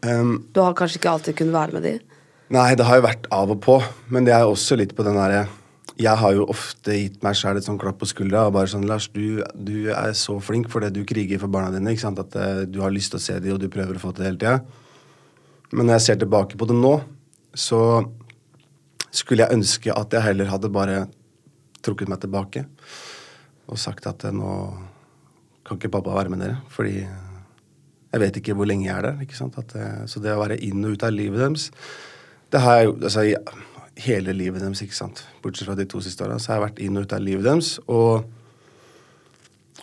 [0.08, 1.94] Um, Du har kanskje ikke alltid kunnet være med de?
[2.54, 3.80] Nei, det har jo vært av og på,
[4.14, 5.48] men det er også litt på den derre
[5.98, 8.86] jeg har jo ofte gitt meg sjæl et sånn klapp på skuldra og bare sånn
[8.90, 11.94] Lars, du, du er så flink fordi du kriger for barna dine.
[11.94, 12.22] ikke sant?
[12.22, 14.22] At eh, du har lyst til å se dem, og du prøver å få til
[14.22, 14.60] det hele tida.
[15.74, 16.94] Men når jeg ser tilbake på det nå,
[17.58, 17.80] så
[19.10, 21.00] skulle jeg ønske at jeg heller hadde bare
[21.82, 22.68] trukket meg tilbake
[23.68, 24.52] og sagt at eh, nå
[25.68, 29.26] kan ikke pappa være med dere, fordi jeg vet ikke hvor lenge jeg er der.
[29.26, 29.58] ikke sant?
[29.58, 31.72] At, eh, så det å være inn og ut av livet deres
[32.54, 33.24] det har jeg jo altså,
[34.08, 35.24] hele livet deres, ikke sant.
[35.44, 37.48] Bortsett fra de to siste åra, så har jeg vært inn og ut av livet
[37.48, 37.72] deres.
[37.88, 38.28] Og,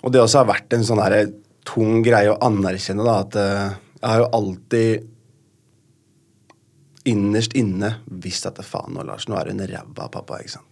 [0.03, 1.33] og det også har vært en sånn der
[1.68, 5.11] tung greie å anerkjenne, da, at uh, jeg har jo alltid
[7.09, 7.90] innerst inne
[8.24, 10.70] visst at faen nå, Lars, nå er hun en av pappa, ikke sant.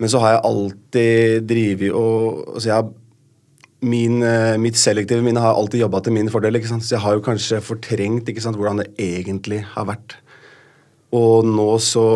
[0.00, 2.90] Men så har jeg alltid drevet og altså jeg har
[3.82, 6.54] Min, uh, mitt selektive minne har alltid jobba til min fordel.
[6.54, 6.84] ikke sant?
[6.86, 10.21] Så jeg har jo kanskje fortrengt ikke sant, hvordan det egentlig har vært.
[11.12, 12.06] Og nå så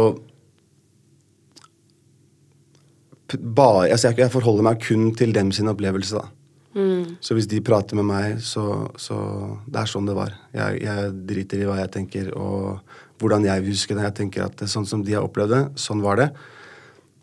[3.34, 6.32] bare, altså jeg, jeg, forholder meg kun til dem sin opplevelse, da.
[6.76, 7.16] Mm.
[7.24, 9.16] Så hvis de prater med meg, så, så
[9.64, 10.34] Det er sånn det var.
[10.52, 12.82] Jeg, jeg, driter i hva jeg tenker, og
[13.20, 14.04] hvordan jeg husker det.
[14.10, 16.28] Jeg tenker at det, er sånn som de har opplevd det, sånn var det.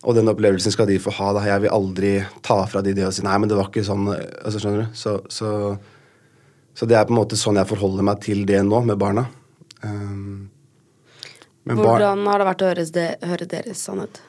[0.04, 1.30] Og den opplevelsen skal de få ha.
[1.38, 1.46] da.
[1.48, 4.10] Jeg vil aldri ta fra de det og si 'nei, men det var ikke sånn'.
[4.44, 4.98] altså skjønner du?
[4.98, 5.78] Så, så,
[6.74, 9.30] så, det er på en måte sånn jeg forholder meg til det nå, med barna.
[9.84, 10.50] Um,
[11.64, 14.22] Hvordan har det vært å det, høre deres sannhet?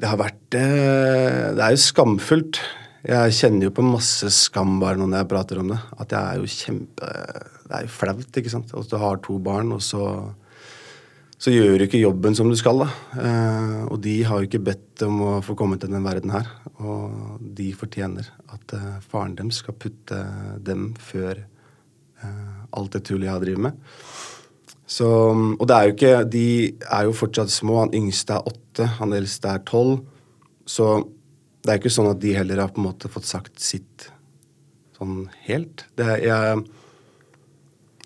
[0.00, 2.60] Det har vært eh, Det er jo skamfullt.
[3.06, 5.78] Jeg kjenner jo på masse skam bare når jeg prater om det.
[6.00, 7.14] At jeg er jo kjempe
[7.64, 8.74] Det er jo flaut, ikke sant.
[8.76, 10.04] At du har to barn, og så
[11.40, 12.88] så gjør du ikke jobben som du skal, da.
[13.16, 16.50] Eh, og de har jo ikke bedt om å få komme til denne verden her.
[16.84, 20.18] Og de fortjener at eh, faren dem skal putte
[20.60, 23.96] dem før eh, alt det tullet jeg har drevet med.
[24.90, 26.46] Så, og det er jo ikke De
[26.82, 27.78] er jo fortsatt små.
[27.84, 30.00] Han yngste er åtte, han eldste er tolv.
[30.66, 30.90] Så
[31.62, 34.08] det er ikke sånn at de heller har på en måte fått sagt sitt
[34.96, 35.84] sånn helt.
[35.96, 36.62] Det er, jeg,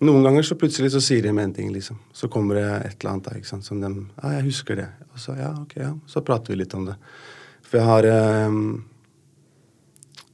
[0.05, 1.99] noen ganger så plutselig så sier de med en ting, liksom.
[2.15, 4.89] Så kommer det et eller annet der ikke sant, som dem Ja, jeg husker det.
[5.15, 5.93] Og så ja, ok, ja.
[6.11, 6.99] Så prater vi litt om det.
[7.65, 8.59] For jeg har eh,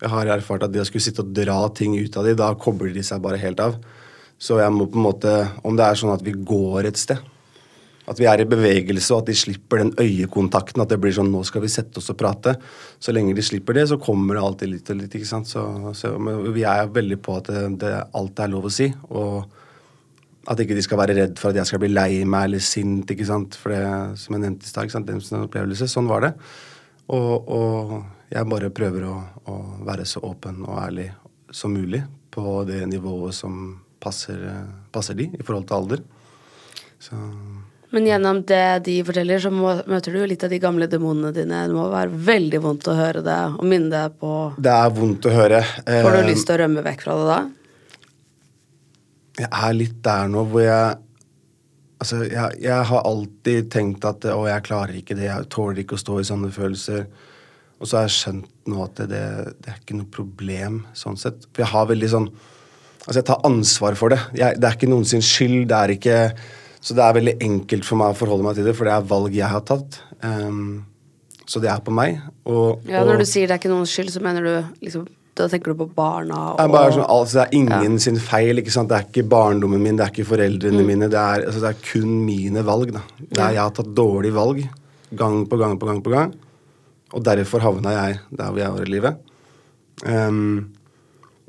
[0.01, 2.55] jeg har erfart at det å skulle sitte og dra ting ut av dem, da
[2.57, 3.77] kobler de seg bare helt av.
[4.41, 5.35] Så jeg må på en måte
[5.67, 7.21] Om det er sånn at vi går et sted,
[8.11, 11.29] at vi er i bevegelse, og at de slipper den øyekontakten, at det blir sånn
[11.31, 12.57] 'nå skal vi sette oss og prate'.
[12.99, 15.15] Så lenge de slipper det, så kommer det alltid litt og litt.
[15.15, 15.47] ikke sant?
[15.47, 15.63] Så,
[15.95, 16.17] så
[16.53, 18.93] vi er veldig på at det, det, alt er lov å si.
[19.11, 19.47] Og
[20.49, 23.11] at ikke de skal være redd for at jeg skal bli lei meg eller sint.
[23.11, 23.55] ikke sant?
[23.55, 25.87] For det, som jeg nevnte i stad, deres opplevelse.
[25.87, 26.33] Sånn var det.
[27.15, 27.95] Og, og
[28.33, 29.15] jeg bare prøver å,
[29.47, 31.13] å være så åpen og ærlig
[31.53, 34.43] som mulig på det nivået som passer,
[34.93, 36.05] passer de i forhold til alder.
[37.01, 37.17] Så
[37.91, 41.65] men gjennom det de forteller, så møter du litt av de gamle demonene dine.
[41.67, 45.27] Det må være veldig vondt å høre det og minne deg på Det er vondt
[45.27, 45.59] å høre.
[45.89, 47.41] Får du lyst til å rømme vekk fra det da?
[49.41, 50.99] Jeg er litt der nå hvor jeg
[52.01, 55.99] Altså, jeg, jeg har alltid tenkt at å, jeg klarer ikke det, jeg tåler ikke
[55.99, 57.03] å stå i sånne følelser.
[57.77, 59.21] Og så har jeg skjønt nå at det,
[59.61, 61.45] det er ikke noe problem sånn sett.
[61.51, 62.31] For jeg har veldig sånn
[63.07, 64.21] Altså, jeg tar ansvar for det.
[64.37, 65.63] Jeg, det er ikke noen sin skyld.
[65.71, 66.19] Det er ikke
[66.81, 69.09] Så det er veldig enkelt for meg å forholde meg til det, for det er
[69.09, 70.01] valg jeg har tatt.
[70.25, 70.87] Um,
[71.45, 72.23] så det er på meg.
[72.49, 75.09] Og, ja, når du sier det er ikke noens skyld, så mener du liksom
[75.41, 78.03] da tenker du på barna og Det er, bare sånn, altså, det er ingen ja.
[78.03, 78.61] sin feil.
[78.61, 78.91] ikke sant?
[78.91, 80.89] Det er ikke barndommen min, det er ikke foreldrene mm.
[80.91, 81.09] mine.
[81.13, 82.93] Det er, altså, det er, kun mine valg.
[82.97, 83.03] da.
[83.21, 84.65] Det er, Jeg har tatt dårlige valg
[85.17, 86.03] gang på gang på gang.
[86.05, 86.35] på gang.
[87.17, 89.31] Og derfor havna jeg der hvor jeg var i livet.
[90.05, 90.73] Um,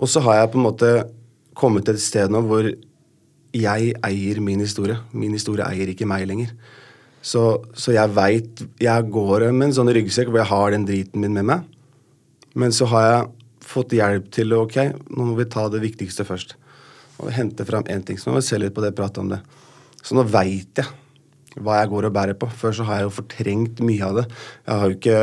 [0.02, 0.94] og så har jeg på en måte
[1.62, 2.68] kommet til et sted nå hvor
[3.52, 4.98] jeg eier min historie.
[5.12, 6.54] Min historie eier ikke meg lenger.
[7.22, 11.22] Så, så jeg veit Jeg går med en sånn ryggsekk hvor jeg har den driten
[11.22, 11.68] min med meg.
[12.58, 13.28] Men så har jeg
[13.72, 14.80] fått hjelp til Ok,
[15.12, 16.56] nå må vi ta det viktigste først.
[17.22, 18.18] Og hente fram én ting.
[18.18, 19.40] Så nå må vi se litt på det, prate om det.
[20.02, 20.98] Så nå veit jeg
[21.60, 22.48] hva jeg går og bærer på.
[22.48, 24.26] Før så har jeg jo fortrengt mye av det.
[24.66, 25.18] Jeg har jo ikke,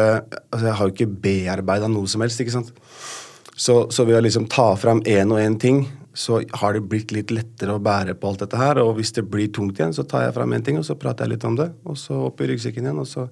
[0.53, 2.73] altså ikke bearbeida noe som helst, ikke sant.
[3.59, 5.87] Så, så ved å liksom ta fram én og én ting,
[6.19, 8.81] så har det blitt litt lettere å bære på alt dette her.
[8.83, 11.25] Og hvis det blir tungt igjen, så tar jeg fram én ting, og så prater
[11.25, 11.69] jeg litt om det.
[11.87, 13.05] Og så opp i ryggsekken igjen.
[13.07, 13.29] Så,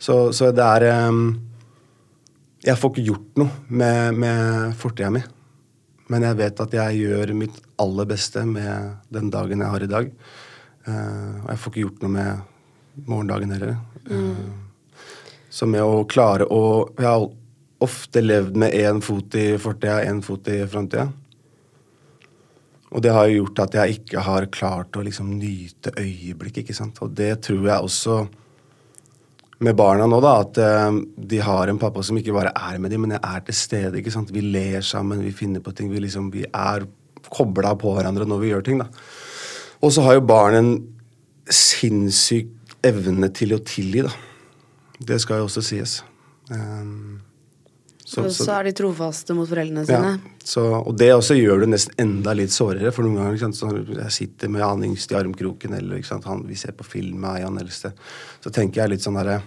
[0.00, 1.26] så, så det er um,
[2.64, 5.20] Jeg får ikke gjort noe med, med fortida mi.
[6.08, 9.90] Men jeg vet at jeg gjør mitt aller beste med den dagen jeg har i
[9.92, 10.08] dag.
[10.88, 13.74] Uh, og jeg får ikke gjort noe med morgendagen heller.
[14.08, 14.30] Mm.
[14.32, 15.02] Uh,
[15.52, 16.62] så med å klare å
[16.96, 17.28] Jeg har
[17.84, 21.10] ofte levd med én fot i fortida, én fot i framtida.
[22.94, 26.76] Og det har jo gjort at jeg ikke har klart å liksom nyte øyeblikk, ikke
[26.76, 27.00] sant.
[27.02, 28.18] Og det tror jeg også
[29.64, 31.00] med barna nå, da, at eh,
[31.32, 33.98] de har en pappa som ikke bare er med dem, men jeg er til stede.
[33.98, 34.30] ikke sant?
[34.34, 35.90] Vi ler sammen, vi finner på ting.
[35.90, 36.86] Vi, liksom, vi er
[37.34, 38.82] kobla på hverandre når vi gjør ting.
[38.82, 38.88] da.
[39.82, 40.72] Og så har jo barn en
[41.50, 42.52] sinnssyk
[42.84, 44.12] evne til å tilgi, da.
[45.04, 45.98] Det skal jo også sies.
[46.52, 47.18] Um,
[48.14, 50.34] Så, så, er de trofaste mot foreldrene ja, sine.
[50.46, 52.92] så, og det også gjør det nesten enda litt sårere.
[52.94, 56.44] For noen ganger sant, så jeg sitter med han yngste i armkroken, eller sant, han,
[56.46, 57.90] vi ser på film med han eldste,
[58.44, 59.40] så tenker jeg litt sånn herre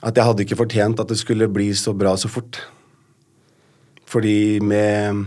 [0.00, 2.60] At jeg hadde ikke fortjent at det skulle bli så bra så fort.
[4.06, 5.24] Fordi med,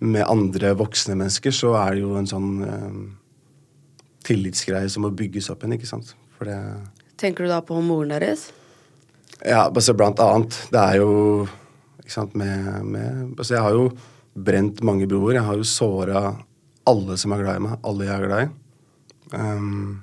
[0.00, 3.02] med andre voksne mennesker så er det jo en sånn eh,
[4.26, 6.14] tillitsgreie som må bygges opp igjen, ikke sant.
[6.40, 6.56] Det
[7.20, 8.48] Tenker du da på moren deres?
[9.46, 10.56] Ja, altså blant annet.
[10.72, 11.10] Det er jo
[12.02, 13.88] ikke sant, med, med Altså, jeg har jo
[14.34, 15.38] brent mange broer.
[15.38, 16.22] Jeg har jo såra
[16.90, 17.80] alle som er glad i meg.
[17.86, 18.52] Alle jeg er glad i.
[19.30, 19.98] Um,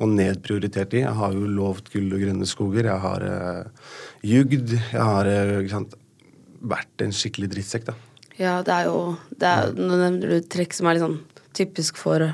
[0.00, 1.02] og nedprioritert de.
[1.04, 2.88] Jeg har jo lovt gull og grønne skoger.
[2.90, 3.90] Jeg har uh,
[4.26, 4.76] jugd.
[4.76, 5.98] Jeg har uh, ikke sant,
[6.72, 7.98] vært en skikkelig drittsekk, da.
[8.40, 9.12] Ja, det er jo
[9.76, 11.18] Nå nevner du trekk som er litt sånn
[11.52, 12.24] typisk for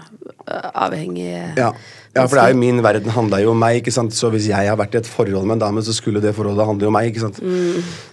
[0.48, 1.70] uh, avhengige Ja.
[2.14, 3.80] ja, for det er jo min verden handla jo om meg.
[3.80, 4.14] ikke sant?
[4.16, 6.66] Så hvis jeg har vært i et forhold med en dame, så skulle det forholdet
[6.66, 7.10] handle om meg.
[7.10, 7.40] ikke sant?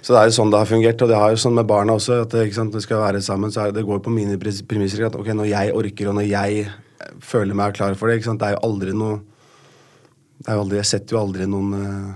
[0.02, 1.02] Så det er jo sånn det har fungert.
[1.02, 2.22] Og det har jo sånn med barna også.
[2.26, 5.06] at det, ikke sant, det skal være sammen, så det, det går på mine premisser.
[5.06, 8.32] at ok, Når jeg orker, og når jeg eh, føler meg klar for det ikke
[8.32, 9.24] sant, Det er jo aldri noe
[10.36, 12.14] det er jo aldri, Jeg setter jo aldri noen uh,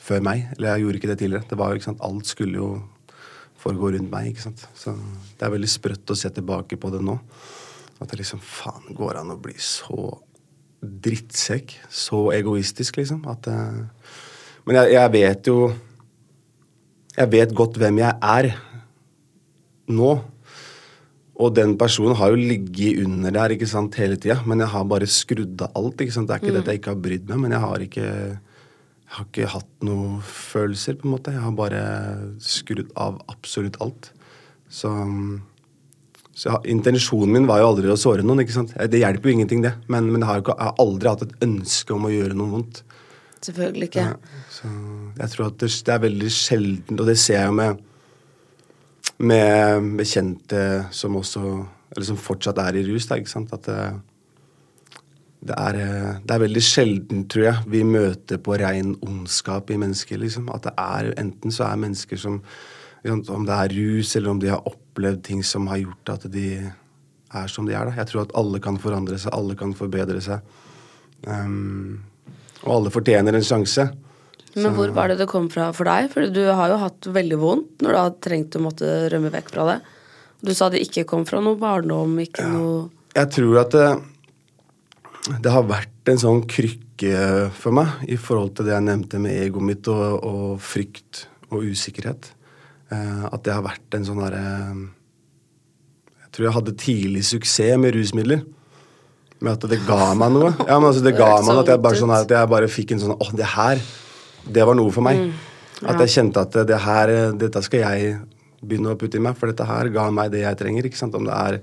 [0.00, 0.48] før meg.
[0.56, 1.48] Eller jeg gjorde ikke det tidligere.
[1.50, 2.70] Det var jo, ikke sant, Alt skulle jo
[3.60, 4.30] foregå rundt meg.
[4.32, 4.64] ikke sant?
[4.76, 7.18] Så det er veldig sprøtt å se tilbake på det nå.
[8.00, 10.18] At det liksom Faen, går an å bli så
[10.84, 11.76] drittsekk?
[11.92, 13.24] Så egoistisk, liksom?
[13.30, 13.84] At uh,
[14.66, 15.58] Men jeg, jeg vet jo
[17.14, 18.54] Jeg vet godt hvem jeg er
[19.94, 20.12] nå.
[21.34, 24.84] Og den personen har jo ligget under der ikke sant, hele tida, men jeg har
[24.86, 26.00] bare skrudd av alt.
[26.00, 26.30] ikke sant?
[26.30, 28.06] Det er ikke det at jeg ikke har brydd meg, men jeg har ikke
[29.04, 31.34] jeg har ikke hatt noen følelser, på en måte.
[31.34, 31.82] Jeg har bare
[32.42, 34.08] skrudd av absolutt alt.
[34.66, 34.90] Så,
[36.34, 38.42] så intensjonen min var jo aldri å såre noen.
[38.42, 38.74] ikke sant?
[38.74, 39.76] Det hjelper jo ingenting, det.
[39.86, 42.54] Men, men jeg, har ikke, jeg har aldri hatt et ønske om å gjøre noe
[42.56, 42.80] vondt.
[43.44, 44.06] Selvfølgelig ikke.
[44.08, 44.70] Ja, så
[45.20, 47.84] jeg tror at det, det er veldig sjeldent, og det ser jeg med,
[49.30, 51.44] med bekjente som også
[51.94, 53.52] Eller som fortsatt er i rus, da, ikke sant.
[53.54, 53.82] At det,
[55.46, 59.78] det, er, eh, det er veldig sjelden, tror jeg, vi møter på rein ondskap i
[59.78, 60.18] mennesker.
[60.18, 60.48] liksom.
[60.50, 62.40] At det er Enten så er mennesker som
[63.04, 66.48] Om det er rus, eller om de har opplevd ting som har gjort at de
[67.34, 67.88] er som de er.
[67.88, 67.96] da.
[67.98, 70.40] Jeg tror at alle kan forandre seg, alle kan forbedre seg.
[71.26, 72.04] Um,
[72.64, 73.88] og alle fortjener en sjanse.
[74.54, 76.08] Men hvor var det det kom fra for deg?
[76.12, 79.50] For du har jo hatt veldig vondt når du har trengt å måtte rømme vekk
[79.50, 79.78] fra det.
[80.44, 83.88] Du sa det ikke kom fra noe barndom, ikke noe Jeg tror at det,
[85.42, 89.38] det har vært en sånn krykke for meg i forhold til det jeg nevnte med
[89.40, 92.30] egoet mitt og, og frykt og usikkerhet.
[92.94, 94.42] Eh, at det har vært en sånn derre
[96.24, 98.44] Jeg tror jeg hadde tidlig suksess med rusmidler.
[99.44, 100.52] Med at det ga meg noe.
[100.68, 102.94] Ja, men altså Det ga meg at jeg bare, sånn her, at jeg bare fikk
[102.94, 103.82] en sånn Å, det her,
[104.44, 105.26] det var noe for meg.
[105.84, 108.14] At jeg kjente at det her, dette skal jeg
[108.64, 110.86] begynne å putte i meg, for dette her ga meg det jeg trenger.
[110.88, 111.16] ikke sant?
[111.18, 111.58] Om det er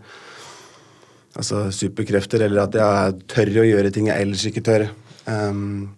[1.39, 4.85] altså, superkrefter, eller at jeg tør å gjøre ting jeg ellers ikke tør.
[5.25, 5.89] Um,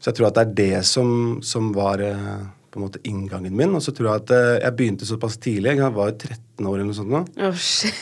[0.00, 1.08] så jeg tror at det er det som,
[1.44, 2.44] som var eh,
[2.76, 3.72] på en måte inngangen min.
[3.74, 5.72] Og så tror jeg at eh, jeg begynte såpass tidlig.
[5.80, 7.22] Jeg var jo 13 år eller noe sånt nå.
[7.48, 7.94] Oh, shit.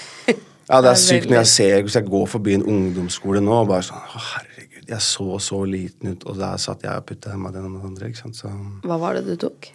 [0.69, 3.41] Ja, det Det er er sykt når jeg ser Hvis jeg går forbi en ungdomsskole
[3.45, 6.97] nå og bare sånn Å, herregud, jeg så så liten ut, og der satt jeg
[6.97, 8.09] og putta meg den og den andre.
[8.09, 8.39] ikke sant?
[8.39, 8.49] Så
[8.89, 9.69] Hva var det du tok?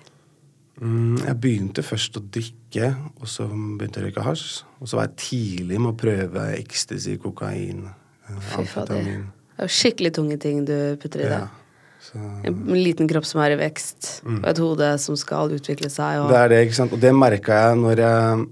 [0.82, 2.90] mm, jeg begynte først å drikke,
[3.22, 4.64] og så begynte jeg å røyke hasj.
[4.82, 7.86] Og så var jeg tidlig med å prøve ecstasy, kokain,
[8.30, 8.96] eh, Fy fader.
[8.98, 9.26] amfetamin.
[9.54, 11.38] Det er jo skikkelig tunge ting du putter i deg.
[11.46, 11.48] Ja.
[12.10, 16.24] Så En liten kropp som er i vekst, og et hode som skal utvikle seg.
[16.24, 16.30] Og...
[16.30, 16.34] Mm.
[16.34, 16.96] Det er det, ikke sant.
[16.96, 18.48] Og det merka jeg når jeg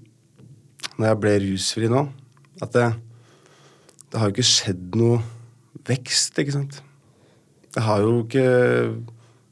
[0.98, 2.08] Når jeg ble rusfri nå.
[2.62, 2.88] At det,
[4.12, 5.22] det har jo ikke skjedd noe
[5.88, 6.82] vekst, ikke sant.
[7.74, 8.46] Det har jo ikke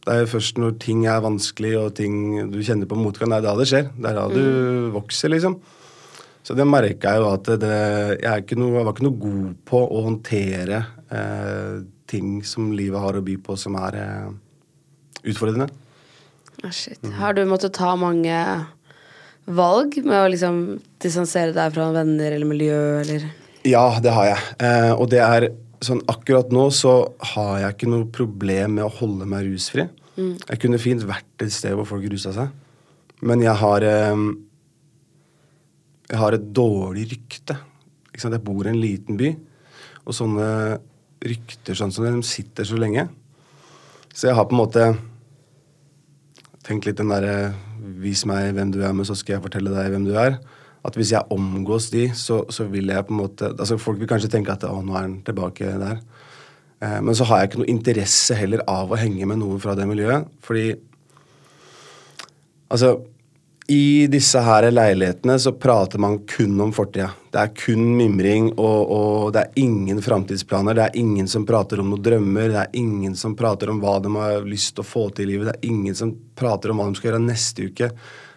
[0.06, 3.40] Det er jo først når ting er vanskelig og ting du kjenner på motgang, det
[3.40, 3.90] er da det skjer.
[3.90, 5.58] Det er da du vokser, liksom.
[6.46, 7.78] Så det merka jeg jo at det,
[8.22, 11.80] jeg, ikke noe, jeg var ikke noe god på å håndtere eh,
[12.16, 14.32] ting som livet har å by på som er eh,
[15.28, 15.70] utfordrende.
[16.64, 17.02] Ah, shit.
[17.20, 18.40] Har du måttet ta mange
[19.46, 20.62] valg med å liksom
[21.04, 23.28] distansere deg fra venner eller miljø, eller
[23.66, 24.42] Ja, det har jeg.
[24.62, 25.50] Eh, og det er
[25.86, 26.96] sånn akkurat nå så
[27.34, 29.88] har jeg ikke noe problem med å holde meg rusfri.
[30.16, 32.54] Jeg kunne fint vært et sted hvor folk rusa seg.
[33.26, 34.26] Men jeg har eh,
[36.06, 37.58] Jeg har et dårlig rykte.
[38.16, 39.34] Jeg bor i en liten by,
[40.06, 40.46] og sånne
[41.24, 43.08] rykter sånn som de sitter så lenge.
[44.16, 44.84] Så jeg har på en måte
[46.66, 47.54] tenkt litt den derre
[48.02, 50.40] Vis meg hvem du er, men så skal jeg fortelle deg hvem du er.
[50.86, 54.10] At hvis jeg omgås de, så, så vil jeg på en måte altså Folk vil
[54.10, 56.00] kanskje tenke at å, nå er han tilbake der.
[56.82, 59.78] Eh, men så har jeg ikke noe interesse heller av å henge med noen fra
[59.78, 60.30] det miljøet.
[60.46, 60.68] Fordi
[62.66, 62.96] Altså
[63.68, 67.08] i disse her leilighetene så prater man kun om fortida.
[67.34, 70.78] Det er kun mimring, og, og det er ingen framtidsplaner.
[70.78, 72.52] Det er ingen som prater om noen drømmer.
[72.54, 75.32] Det er ingen som prater om hva de har lyst til å få til i
[75.34, 75.50] livet.
[75.50, 77.90] Det er ingen som prater om hva de skal gjøre neste uke.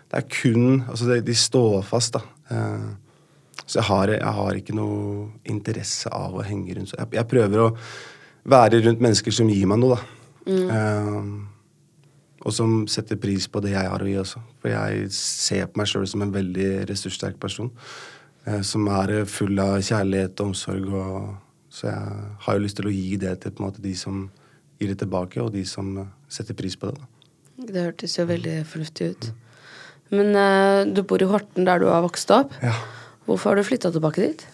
[0.09, 2.25] Det er kun Altså, de, de står fast, da.
[2.49, 2.89] Eh,
[3.67, 6.97] så jeg har, jeg har, ikke noe interesse av å henge rundt.
[6.97, 7.71] Jeg, jeg, prøver å
[8.49, 10.15] være rundt mennesker som gir meg noe, da.
[10.49, 10.69] Mm.
[10.73, 11.58] Uh,
[12.47, 14.43] og som setter pris på det jeg har å gi også.
[14.63, 17.71] For jeg ser på meg sjøl som en veldig ressurssterk person.
[18.47, 20.87] Eh, som er full av kjærlighet og omsorg.
[20.95, 21.33] Og,
[21.73, 24.29] så jeg har jo lyst til å gi det til måte, de som
[24.79, 25.91] gir det tilbake, og de som
[26.31, 27.01] setter pris på det.
[27.01, 27.67] Da.
[27.69, 29.29] Det hørtes jo veldig fornuftig ut.
[30.15, 32.55] Men uh, du bor i Horten, der du har vokst opp.
[32.63, 32.77] Ja.
[33.27, 34.47] Hvorfor har du flytta tilbake dit?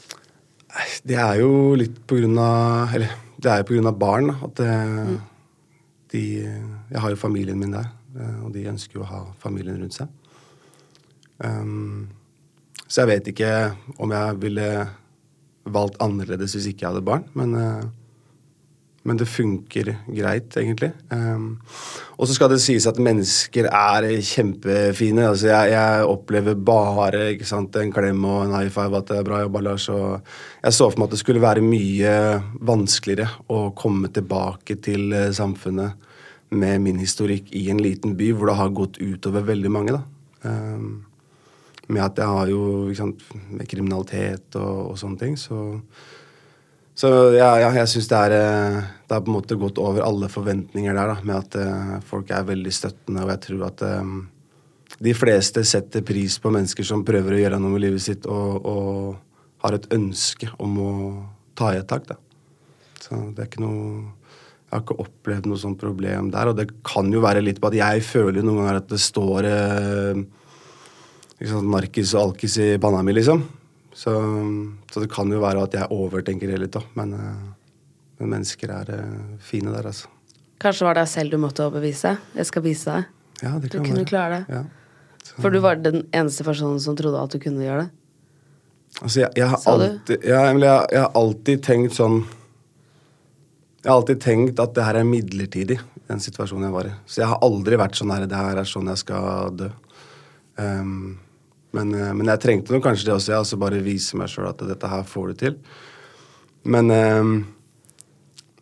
[1.07, 4.33] Det er jo litt på grunn av Eller det er jo på grunn av barn.
[4.43, 5.21] At det, mm
[6.15, 6.25] de,
[6.91, 9.97] jeg har jo familien min der, eh, og de ønsker jo å ha familien rundt
[9.97, 10.13] seg.
[11.43, 12.07] Um,
[12.87, 13.51] så jeg vet ikke
[13.99, 14.69] om jeg ville
[15.65, 17.83] valgt annerledes hvis ikke jeg hadde barn, men, uh,
[19.05, 20.91] men det funker greit, egentlig.
[21.13, 21.59] Um,
[22.17, 25.27] og så skal det sies at mennesker er kjempefine.
[25.29, 29.29] Altså, jeg, jeg opplever bare sant, en klem og en high five at det er
[29.29, 29.91] bra jobba, Lars.
[29.91, 32.15] Jeg så for meg at det skulle være mye
[32.65, 36.11] vanskeligere å komme tilbake til uh, samfunnet
[36.55, 39.99] med min historikk i en liten by hvor det har gått utover veldig mange.
[39.99, 40.05] da.
[40.45, 41.05] Um,
[41.89, 45.39] med at jeg har jo sant, med kriminalitet og, og, sånne ting.
[45.41, 45.59] Så,
[46.95, 48.77] så ja, ja, jeg syns det, eh,
[49.09, 52.31] det har på en måte gått over alle forventninger der, da, med at uh, folk
[52.31, 53.25] er veldig støttende.
[53.25, 54.13] Og jeg tror at um,
[55.03, 58.69] de fleste setter pris på mennesker som prøver å gjøre noe med livet sitt og,
[58.71, 60.93] og har et ønske om å
[61.59, 62.07] ta i et tak.
[62.07, 62.19] Da.
[63.03, 64.13] Så det er ikke noe
[64.75, 66.49] jeg har ikke opplevd noe sånt problem der.
[66.51, 69.47] Og det kan jo være litt på at jeg føler noen ganger at det står
[69.47, 70.23] eh,
[71.39, 73.45] liksom, narkis og alkis i panna mi, liksom.
[73.95, 74.13] Så,
[74.91, 76.83] så, det kan jo være at jeg overtenker det litt, da.
[76.99, 80.11] Men, eh, men mennesker er eh, fine der, altså.
[80.63, 82.17] Kanskje var det deg selv du måtte overbevise?
[82.35, 83.13] Jeg skal vise deg.
[83.43, 84.11] Ja, det kan du kunne være.
[84.11, 84.59] klare det.
[84.59, 85.21] Ja.
[85.25, 85.37] Så.
[85.41, 87.93] For du var den eneste personen som trodde at du kunne gjøre det?
[89.01, 92.21] Altså, jeg, jeg, har, alltid, jeg, jeg, jeg har alltid tenkt sånn
[93.85, 95.77] jeg har alltid tenkt at det her er midlertidig,
[96.09, 96.93] den situasjonen jeg var i.
[97.05, 99.69] Så jeg har aldri vært sånn her Det her er sånn jeg skal dø.
[100.57, 101.19] Um,
[101.75, 103.43] men, eh, men, jeg trengte nok kanskje det også, jeg.
[103.43, 105.59] Altså bare vise meg sjøl at dette her får du til.
[106.65, 107.35] Men, um,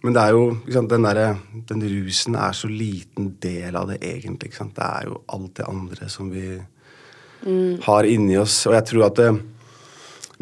[0.02, 1.36] men det er jo sant, den, der,
[1.68, 4.50] den rusen er så liten del av det egentlig.
[4.50, 7.84] Det er jo alt det andre som vi mm.
[7.86, 8.64] har inni oss.
[8.66, 9.30] Og jeg tror at det,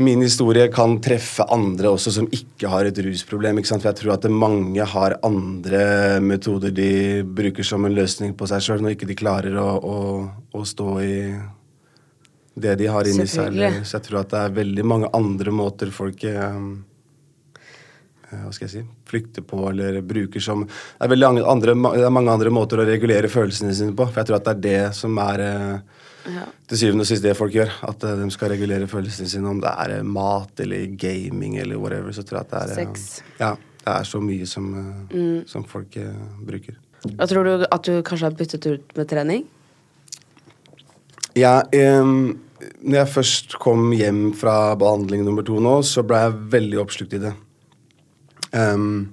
[0.01, 3.61] min historie kan treffe andre også som ikke har et rusproblem.
[3.67, 8.65] For jeg tror at mange har andre metoder de bruker som en løsning på seg
[8.65, 9.99] sjøl, når ikke de klarer å, å,
[10.57, 11.17] å, stå i
[12.55, 13.59] det de har inni seg.
[13.85, 16.71] Så jeg tror at det er veldig mange andre måter folk um,
[18.31, 22.31] hva skal jeg si, flykter på eller bruker som det er, andre, det er mange
[22.31, 24.07] andre måter å regulere følelsene sine på.
[24.07, 26.45] For jeg tror at det er det som er uh, ja.
[26.71, 27.73] til syvende og sist det folk gjør.
[27.91, 32.15] At de skal regulere følelsene sine, om det er mat eller gaming eller whatever.
[32.15, 33.19] Så tror jeg at det er.
[33.41, 34.71] Ja, det er så mye som,
[35.11, 35.49] mm.
[35.51, 35.99] som folk
[36.47, 36.79] bruker.
[37.17, 39.49] Og tror du at du kanskje har byttet ut med trening?
[41.39, 42.41] Ja, um,
[42.83, 47.17] når jeg først kom hjem fra behandling nummer to nå, så ble jeg veldig oppslukt
[47.17, 47.33] i det.
[48.51, 49.13] Um,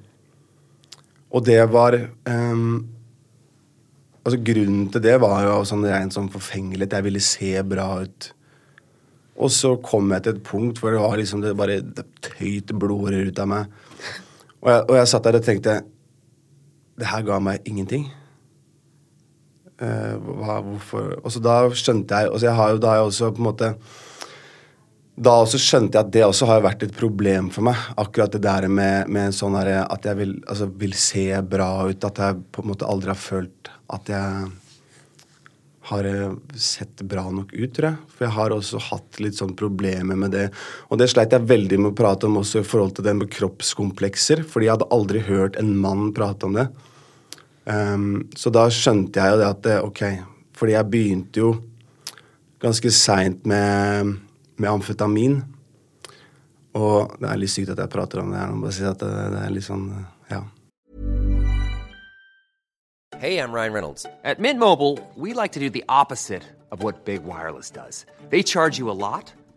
[1.29, 1.93] og det var
[2.25, 2.87] um,
[4.27, 6.97] Altså Grunnen til det var jo sånn rent sånn forfengelighet.
[6.97, 8.25] Jeg ville se bra ut.
[9.39, 12.73] Og så kom jeg til et punkt hvor det var liksom det bare det tøyt
[12.75, 13.77] blodårer ut av meg.
[14.59, 15.75] Og jeg, og jeg, satt der og tenkte
[16.97, 18.07] Det her ga meg ingenting.
[19.77, 23.43] Uh, hva, hvorfor Og så da skjønte jeg Og har, jeg har da også på
[23.43, 23.67] en måte
[25.17, 27.79] da også skjønte jeg at det også har vært et problem for meg.
[27.97, 32.05] Akkurat det der med, med sånn her, at jeg vil, altså, vil, se bra ut.
[32.05, 34.51] At jeg på en måte aldri har følt at jeg
[35.87, 38.11] har eh, sett bra nok ut, tror jeg.
[38.13, 40.45] For jeg har også hatt litt sånn problemer med det.
[40.91, 43.31] Og det sleit jeg veldig med å prate om også i forhold til det med
[43.33, 44.43] kroppskomplekser.
[44.45, 46.67] Fordi jeg hadde aldri hørt en mann prate om det.
[47.67, 50.03] Um, så da skjønte jeg jo det at det, ok,
[50.57, 51.49] Fordi jeg begynte jo
[52.63, 54.15] ganske seint med
[54.57, 55.41] med amfetamin.
[56.77, 59.09] Og det er litt sykt at jeg prater om det her bare si at det,
[59.33, 59.89] det er litt sånn
[60.31, 60.43] ja.
[63.17, 64.05] Hey, I'm Ryan Reynolds.
[64.23, 68.05] At Mint Mobile, we like to do the opposite of what Big Wireless does.
[68.29, 69.33] They charge you a lot,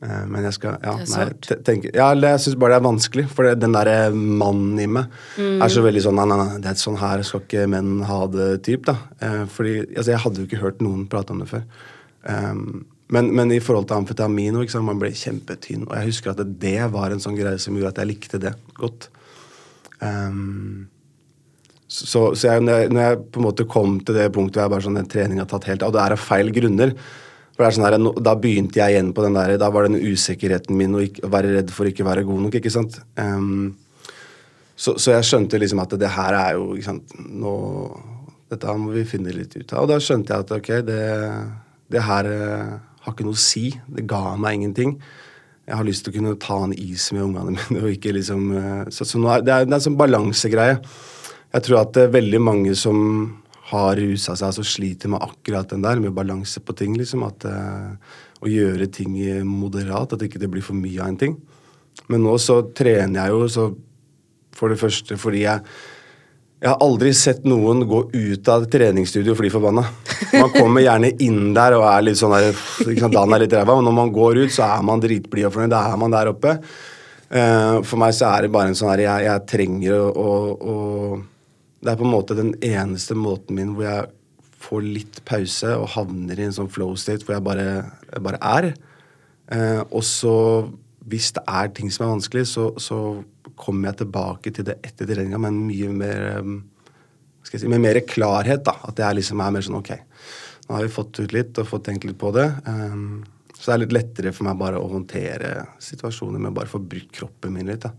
[0.00, 1.24] Men jeg skal ja, nei,
[1.66, 3.24] tenke, ja, jeg syns bare det er vanskelig.
[3.28, 5.60] For det, den derre mannen i meg Mm.
[5.60, 8.20] er så veldig sånn Nei, nei, nei, det er sånn her skal ikke menn ha
[8.32, 8.96] det, typ, da.
[9.20, 11.66] Eh, fordi altså, jeg hadde jo ikke hørt noen prate om det før.
[12.24, 15.84] Um, men, men i forhold til amfetamin ikke sant, man ble kjempetynn.
[15.88, 18.40] Og jeg husker at det, det var en sånn greie som gjorde at jeg likte
[18.40, 19.08] det godt.
[20.00, 20.86] Um,
[21.90, 24.68] så, så jeg, når, jeg, når jeg på en måte kom til det punktet hvor
[24.68, 26.94] jeg bare sånn, den treningen har tatt helt av, og det er av feil grunner
[27.60, 30.00] for det er sånn her, Da begynte jeg igjen på den der, da var den
[30.00, 32.54] usikkerheten min å være redd for ikke være god nok.
[32.56, 32.96] ikke sant?
[33.20, 33.74] Um,
[34.72, 37.52] så, så jeg skjønte liksom at det her er jo ikke sant, nå,
[38.50, 39.84] Dette må vi finne litt ut av.
[39.84, 41.02] Og da skjønte jeg at ok, det,
[41.92, 42.72] det her uh,
[43.04, 43.66] har ikke noe å si.
[43.92, 44.96] Det ga meg ingenting.
[45.68, 47.82] Jeg har lyst til å kunne ta en is med ungene mine.
[47.84, 50.80] og ikke liksom, uh, så, så er, det, er, det er en sånn balansegreie.
[51.52, 53.04] Jeg tror at det er veldig mange som
[53.70, 56.96] har rusa seg, altså sliter med akkurat den der, med balanse på ting.
[56.98, 61.18] liksom, at eh, Å gjøre ting moderat, at ikke det blir for mye av en
[61.20, 61.34] ting.
[62.08, 63.66] Men nå så trener jeg jo så
[64.56, 65.60] for det første fordi jeg
[66.60, 69.80] jeg har aldri sett noen gå ut av treningsstudio fly forbanna.
[70.34, 72.50] Man kommer gjerne inn der og er litt sånn der,
[72.84, 75.54] liksom, dagen er litt ræva, og når man går ut, så er man dritblid og
[75.54, 75.72] fornøyd.
[75.72, 76.58] Da er man der oppe.
[77.30, 80.32] Uh, for meg så er det bare en sånn her Jeg, jeg trenger å, å,
[80.58, 80.74] å
[81.80, 84.08] Det er på en måte den eneste måten min hvor jeg
[84.60, 87.66] får litt pause og havner i en sånn flow state hvor jeg bare,
[88.10, 88.68] jeg bare er.
[89.50, 90.34] Eh, og så,
[91.10, 93.00] hvis det er ting som er vanskelig, så, så
[93.60, 96.60] kommer jeg tilbake til det etter treninga med mye mer um,
[97.42, 98.62] skal jeg si, med mer klarhet.
[98.66, 99.92] da, At jeg liksom er mer sånn ok,
[100.68, 102.46] nå har vi fått ut litt og fått tenkt litt på det.
[102.68, 103.22] Um,
[103.56, 106.80] så det er litt lettere for meg bare å håndtere situasjoner med bare å få
[106.80, 107.84] brukt kroppen min litt.
[107.84, 107.92] da.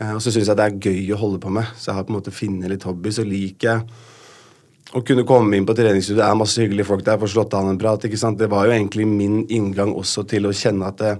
[0.00, 2.08] Eh, og så syns jeg det er gøy å holde på med, så jeg har
[2.08, 3.12] på en måte funnet litt hobby.
[3.14, 3.84] Så liker jeg
[4.96, 7.70] å kunne komme inn på treningsstudio, det er masse hyggelige folk der, få slått an
[7.70, 8.04] en prat.
[8.04, 8.40] ikke sant?
[8.40, 11.14] Det var jo egentlig min inngang også til å kjenne at det,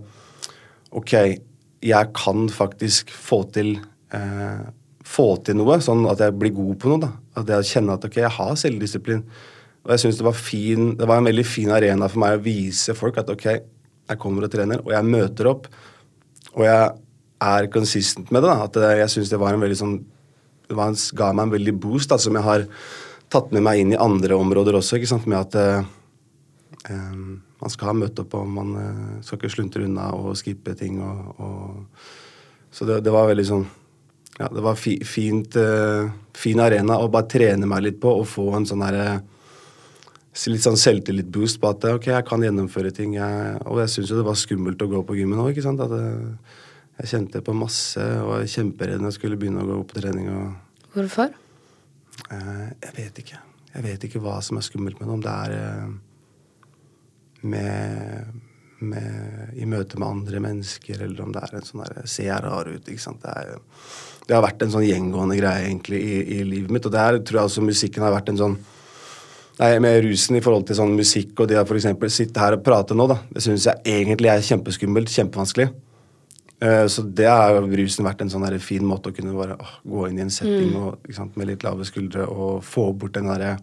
[0.97, 1.15] ok,
[1.87, 3.77] jeg kan faktisk få til
[4.17, 4.65] eh,
[5.11, 7.03] få til noe, sånn at jeg blir god på noe.
[7.03, 7.11] da.
[7.41, 9.23] At jeg kjenner at ok, jeg har selvdisiplin.
[9.85, 12.43] Og jeg synes det var fin, det var en veldig fin arena for meg å
[12.45, 13.47] vise folk at ok,
[14.11, 15.71] jeg kommer og trener, og jeg møter opp.
[16.57, 16.91] Og jeg
[17.41, 18.51] er consistent med det.
[18.53, 20.01] da, At jeg syns det var en veldig sånn
[20.71, 22.67] det ga meg en veldig boost da, som jeg har
[23.31, 24.99] tatt med meg inn i andre områder også.
[24.99, 25.83] ikke sant, med at eh,
[26.91, 27.19] eh,
[27.61, 31.01] man skal møte opp, og man eh, skal ikke sluntre unna og skippe ting.
[31.03, 33.67] og, og Så det, det var veldig sånn
[34.39, 36.07] ja, Det var fi, fint, eh,
[36.39, 39.21] fin arena å bare trene meg litt på og få en sånn herre
[40.47, 43.17] Litt sånn selvtillit-boost på at ok, jeg kan gjennomføre ting.
[43.17, 45.59] Jeg, og jeg syns jo det var skummelt å gå på gymmen òg.
[47.01, 50.29] Jeg kjente på masse og var kjemperedd når jeg skulle begynne å gå på trening.
[50.29, 51.33] og Hvorfor?
[52.29, 53.41] Eh, jeg vet ikke.
[53.71, 55.15] Jeg vet ikke hva som er skummelt med det.
[55.15, 55.95] Om det er eh,
[57.49, 58.43] med,
[58.85, 62.69] med, i møte med andre mennesker, eller om det er en sånn der Ser rar
[62.69, 62.85] ut?
[62.85, 63.25] ikke sant?
[63.25, 63.57] Det, er,
[64.27, 66.85] det har vært en sånn gjengående greie egentlig i, i livet mitt.
[66.85, 68.61] Og det her tror jeg også musikken har vært en sånn
[69.61, 72.63] Nei, Med rusen i forhold til sånn musikk og det å eksempel sitte her og
[72.65, 75.13] prate nå, da, det syns jeg egentlig er kjempeskummelt.
[75.13, 75.67] Kjempevanskelig.
[76.61, 79.75] Eh, Så det har brusen rusen vært en sånn fin måte å kunne bare åh,
[79.89, 83.15] gå inn i en setting og, ikke sant, med litt lave skuldre og få bort
[83.17, 83.59] den derre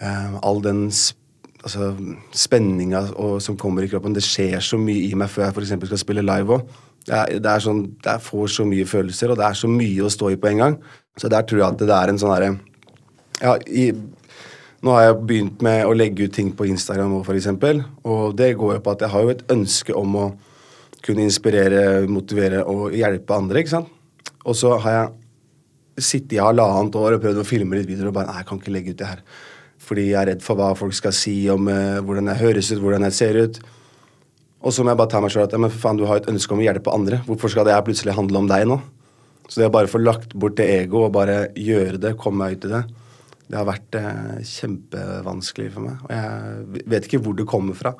[0.00, 1.18] eh, All den sp
[1.62, 1.92] altså,
[2.34, 3.04] spenninga
[3.40, 4.14] som kommer i kroppen.
[4.16, 6.64] Det skjer så mye i meg før jeg eksempel skal spille live òg.
[7.06, 10.02] Det, er- det, er sånn, er- får så mye følelser, og det er så mye
[10.02, 10.76] å stå i på en gang.
[11.18, 12.58] Så der tror jeg at det er en sånn derre
[13.42, 13.92] ja, i,
[14.82, 17.46] Nå har jeg begynt med å legge ut ting på Instagram òg, f.eks.
[18.02, 20.24] Og det går jo på at jeg har jo et ønske om å
[21.02, 23.90] kunne inspirere, motivere og hjelpe andre, ikke sant.
[24.46, 28.16] Og så har jeg sittet i halvannet år og prøvd å filme litt videoer og
[28.16, 29.22] bare Nei, jeg kan ikke legge ut det her.
[29.82, 32.80] Fordi jeg er redd for hva folk skal si om uh, hvordan jeg høres ut,
[32.82, 33.60] hvordan jeg ser ut.
[34.62, 36.28] Og så må jeg bare ta meg selv at ja, men faen, du har et
[36.30, 37.18] ønske om å hjelpe andre.
[37.26, 38.78] Hvorfor skal det her plutselig handle om deg nå?
[39.48, 42.60] Så det å bare få lagt bort det egoet og bare gjøre det, komme meg
[42.60, 42.82] ut i det,
[43.50, 46.04] det har vært eh, kjempevanskelig for meg.
[46.06, 47.92] Og jeg vet ikke hvor det kommer fra.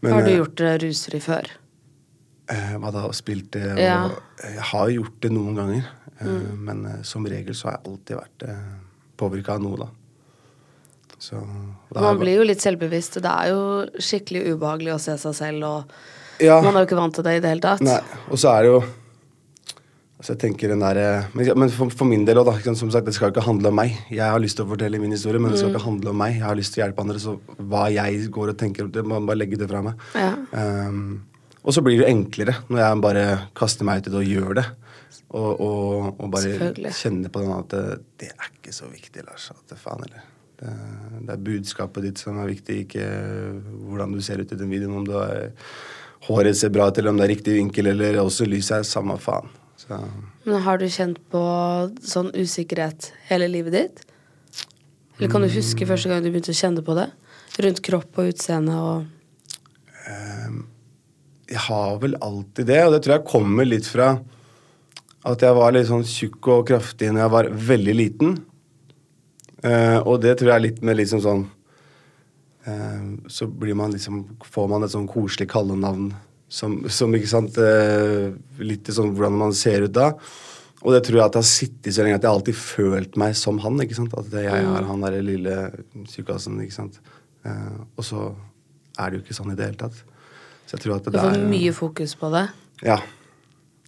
[0.00, 1.52] Men, har du eh, gjort det rusfri før?
[2.52, 3.06] Eh, hva da?
[3.16, 3.64] Spilt det?
[3.72, 4.10] Og, Ja.
[4.42, 5.84] Jeg har gjort det noen ganger.
[6.20, 8.64] Eh, Men eh, som regel så har jeg alltid vært eh,
[9.16, 9.88] påvirka av noe, da.
[11.18, 11.38] Så
[11.94, 15.64] da Man blir jo litt selvbevisst, det er jo skikkelig ubehagelig å se seg selv,
[15.64, 16.60] og Ja.
[16.60, 17.80] man er jo ikke vant til det i det hele tatt.
[17.80, 18.84] Nei, og så er det jo
[20.24, 22.72] Altså jeg tenker den der, eh, Men, men for, for min del òg, da.
[22.74, 23.92] Som sagt, det skal jo ikke handle om meg.
[24.10, 25.74] Jeg har lyst til å fortelle min historie, men det skal Mm.
[25.76, 26.32] ikke handle om meg.
[26.38, 29.04] Jeg har lyst til å hjelpe andre, så hva jeg går og tenker om det,
[29.04, 29.94] må jeg bare legge det fra meg.
[30.14, 30.30] Ja.
[30.88, 31.22] Um,
[31.64, 33.24] og så blir det enklere når jeg bare
[33.56, 34.66] kaster meg ut i det og gjør det.
[35.34, 37.82] Og, og, og bare kjenner på den at det,
[38.20, 39.48] det er ikke så viktig, Lars.
[39.50, 40.28] At det faen heller.
[40.60, 40.74] Det,
[41.24, 43.08] det er budskapet ditt som er viktig, ikke
[43.88, 45.00] hvordan du ser ut i den videoen.
[45.00, 45.48] Om du er,
[46.28, 49.16] håret ser bra ut, eller om det er riktig vinkel, eller også lyset er samme
[49.22, 49.50] faen.
[49.80, 49.98] Så,
[50.44, 51.42] Men har du kjent på
[52.04, 54.04] sånn usikkerhet hele livet ditt?
[55.16, 57.08] Eller kan du huske første gang du begynte å kjenne på det?
[57.64, 59.10] Rundt kropp og utseende og
[61.54, 64.16] jeg har vel alltid det, og det tror jeg kommer litt fra
[65.24, 68.34] at jeg var litt sånn tjukk og kraftig når jeg var veldig liten.
[69.64, 71.44] Eh, og det tror jeg er litt med liksom sånn
[72.68, 76.10] eh, Så blir man liksom Får man et sånn koselig kallenavn
[76.52, 80.10] som, som ikke sant eh, Litt sånn hvordan man ser ut da.
[80.84, 83.32] Og det tror jeg at jeg har sittet så lenge at jeg alltid følt meg
[83.40, 83.80] som han.
[83.80, 84.12] ikke sant?
[84.20, 85.54] At jeg er han derre lille
[86.12, 86.60] tjukkasen.
[86.60, 87.00] ikke sant?
[87.48, 88.26] Eh, og så
[89.00, 90.02] er det jo ikke sånn i det hele tatt.
[90.64, 92.48] Så jeg tror at Du får mye fokus på det.
[92.82, 93.00] ja.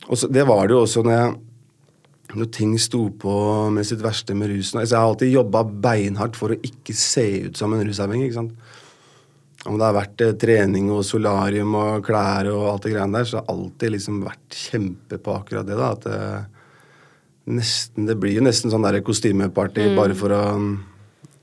[0.06, 3.32] Og så, det var det jo også når, jeg, når ting sto på
[3.74, 4.78] med sitt verste med rusen.
[4.78, 8.28] Altså, jeg har alltid jobba beinhardt for å ikke se ut som en rusavhengig.
[8.28, 8.52] ikke sant?
[9.66, 13.26] Om det har vært eh, trening og solarium og klær og alt det greiene der,
[13.26, 15.80] så har jeg alltid liksom vært kjempe på akkurat det.
[15.80, 16.20] da, at det,
[17.56, 20.70] nesten, Det blir jo nesten sånn der kostymeparty bare for å mm,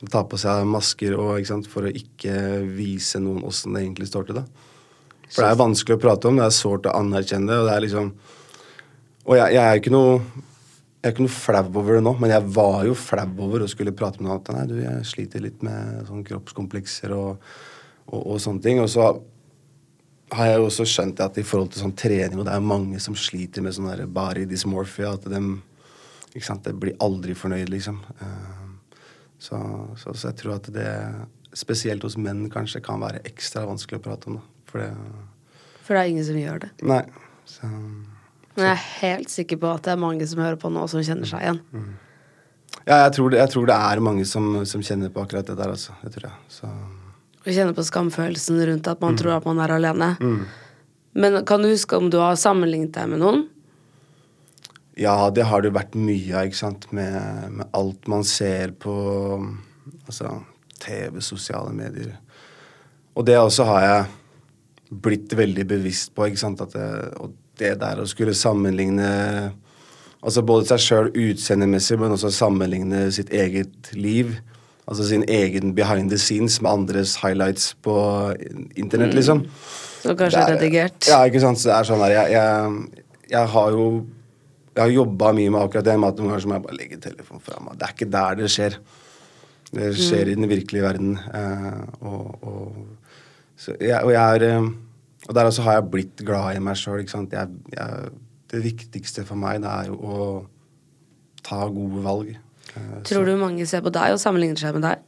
[0.07, 4.07] ta på seg masker og ikke sant, for å ikke vise noen åssen det egentlig
[4.07, 4.39] står til.
[4.39, 4.71] da.
[5.33, 7.59] For det er vanskelig å prate om, det er sårt å anerkjenne det.
[7.59, 8.09] Og det er liksom
[9.23, 10.17] Og jeg, jeg er ikke noe
[11.03, 13.67] jeg er ikke noe flau over det nå, men jeg var jo flau over å
[13.67, 17.43] skulle prate med noen at nei, du, jeg sliter litt med sånn kroppskomplekser og,
[18.07, 18.79] og, og sånne ting.
[18.79, 19.09] Og så
[20.31, 23.03] har jeg jo også skjønt at i forhold til sånn trening, og det er mange
[23.03, 25.41] som sliter med sånn der dysmorphia, at de
[26.31, 27.99] ikke sant, de blir aldri fornøyd, liksom.
[28.23, 28.63] Eh,
[29.43, 29.57] Så,
[29.99, 30.87] så, så jeg tror at det,
[31.51, 34.37] spesielt hos menn, kanskje kan være ekstra vanskelig å prate om.
[34.39, 34.52] da.
[34.73, 34.89] For det
[35.85, 36.71] For det er ingen som gjør det.
[36.89, 37.03] Nei.
[37.45, 37.67] Så,
[38.55, 41.03] Men jeg er helt sikker på at det er mange som hører på nå, som
[41.05, 41.61] kjenner seg igjen.
[42.87, 45.57] ja, jeg tror, det, jeg tror det er mange som, som kjenner på akkurat det
[45.59, 45.93] der, altså.
[46.01, 46.37] Det tror jeg.
[46.57, 46.69] Så
[47.43, 50.13] Og kjenner på skamfølelsen rundt at man tror at man er alene.
[51.13, 53.43] Men kan du huske om du har sammenlignet deg med noen?
[54.97, 56.87] Ja, det har det vært mye av, ikke sant.
[56.93, 57.13] Med,
[57.59, 58.93] med alt man ser på
[60.05, 60.35] altså,
[60.79, 62.15] TV, sosiale medier.
[63.17, 64.03] Og det også har jeg
[65.01, 66.61] blitt veldig bevisst på, ikke sant.
[66.61, 66.87] At det,
[67.19, 69.53] og det der å skulle sammenligne
[70.23, 74.29] Altså både seg sjøl utseendemessig, men også sammenligne sitt eget liv.
[74.87, 77.95] Altså sin egen behind the scenes med andres highlights på
[78.79, 79.43] internett, liksom.
[80.07, 81.07] Og kanskje Det er- redigert?
[81.07, 81.59] Ja, ikke sant.
[81.59, 84.05] Så det er sånn der, jeg, jeg, jeg har jo
[84.75, 86.97] Jeg har jobba mye med akkurat det, med at noen ganger må jeg bare legge
[86.97, 87.77] telefonen fra meg.
[87.77, 88.77] Det er ikke der det skjer.
[89.71, 91.19] Det skjer i den virkelige verden.
[91.29, 93.02] Eh, og, og, så
[93.79, 94.71] jeg, og jeg er eh,
[95.27, 97.05] Og der også har jeg blitt glad i meg sjøl,
[98.53, 100.25] det viktigste for meg, det er jo å
[101.43, 102.33] ta gode valg.
[102.75, 105.01] Eh, Tror du mange ser på deg og sammenligner seg med deg?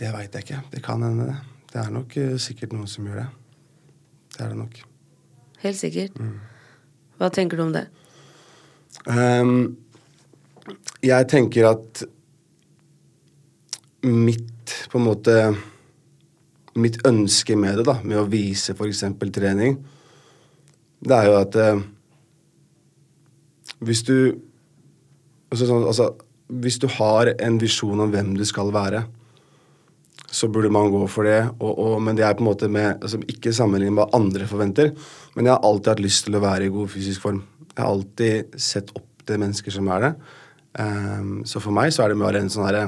[0.00, 0.60] Det veit jeg ikke.
[0.72, 1.38] Det kan hende, det.
[1.72, 3.28] Det er nok eh, sikkert noen som gjør det.
[4.34, 4.78] Det er det nok.
[5.60, 6.20] Helt sikkert.
[7.20, 7.84] Hva tenker du om det?
[9.06, 9.76] Um,
[11.04, 12.02] jeg tenker at
[14.04, 15.34] mitt på en måte
[16.78, 19.04] Mitt ønske med det, da, med å vise f.eks.
[19.34, 19.78] trening,
[21.00, 21.78] det er jo at eh,
[23.80, 24.16] Hvis du
[25.48, 26.10] altså, sånn, altså,
[26.60, 29.06] Hvis du har en visjon om hvem du skal være,
[30.30, 31.40] så burde man gå for det.
[31.58, 34.46] Og, og, men det er på en måte med, altså, ikke sammenlignet med hva andre
[34.50, 34.92] forventer.
[35.34, 37.40] Men jeg har alltid hatt lyst til å være i god fysisk form.
[37.72, 40.12] Jeg har alltid sett opp til mennesker som er det.
[40.78, 42.84] Um, så for meg så er det bare en sånn herre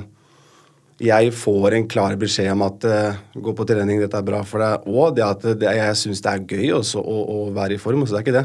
[1.01, 4.63] jeg får en klar beskjed om at uh, gå på trening, dette er bra for
[4.63, 4.87] deg.
[4.91, 8.05] Og det at det, jeg syns det er gøy også å, å, være i form.
[8.05, 8.45] Så det er ikke det.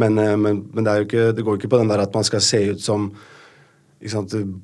[0.00, 2.44] Men, uh, men, men det, ikke, det, går ikke på den der at man skal
[2.44, 3.10] se ut som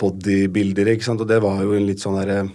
[0.03, 0.97] bodybuildere.
[0.97, 1.23] Ikke sant?
[1.23, 2.47] Og det var jo en litt sånn derre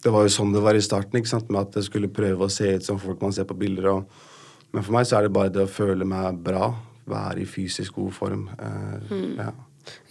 [0.00, 1.50] Det var jo sånn det var i starten, ikke sant?
[1.52, 3.90] med at jeg skulle prøve å se ut som folk man ser på bilder.
[3.92, 4.28] Og,
[4.72, 6.70] men for meg så er det bare det å føle meg bra,
[7.10, 8.46] være i fysisk god form.
[8.56, 9.34] Uh, mm.
[9.36, 9.52] ja.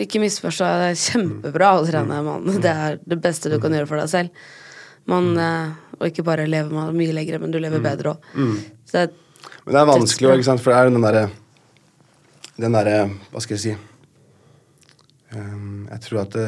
[0.02, 2.28] Ikke misforstå, det er kjempebra å trene, mm.
[2.30, 2.62] mann.
[2.64, 4.48] Det er det beste du kan gjøre for deg selv.
[5.10, 5.74] Man, mm.
[6.00, 8.30] Og ikke bare lever man mye lenger, men du lever bedre òg.
[9.66, 11.24] Men det er vanskelig òg, for det er den derre
[12.60, 12.96] Den derre
[13.32, 13.74] Hva skal jeg si
[15.36, 16.48] um, Jeg tror at det,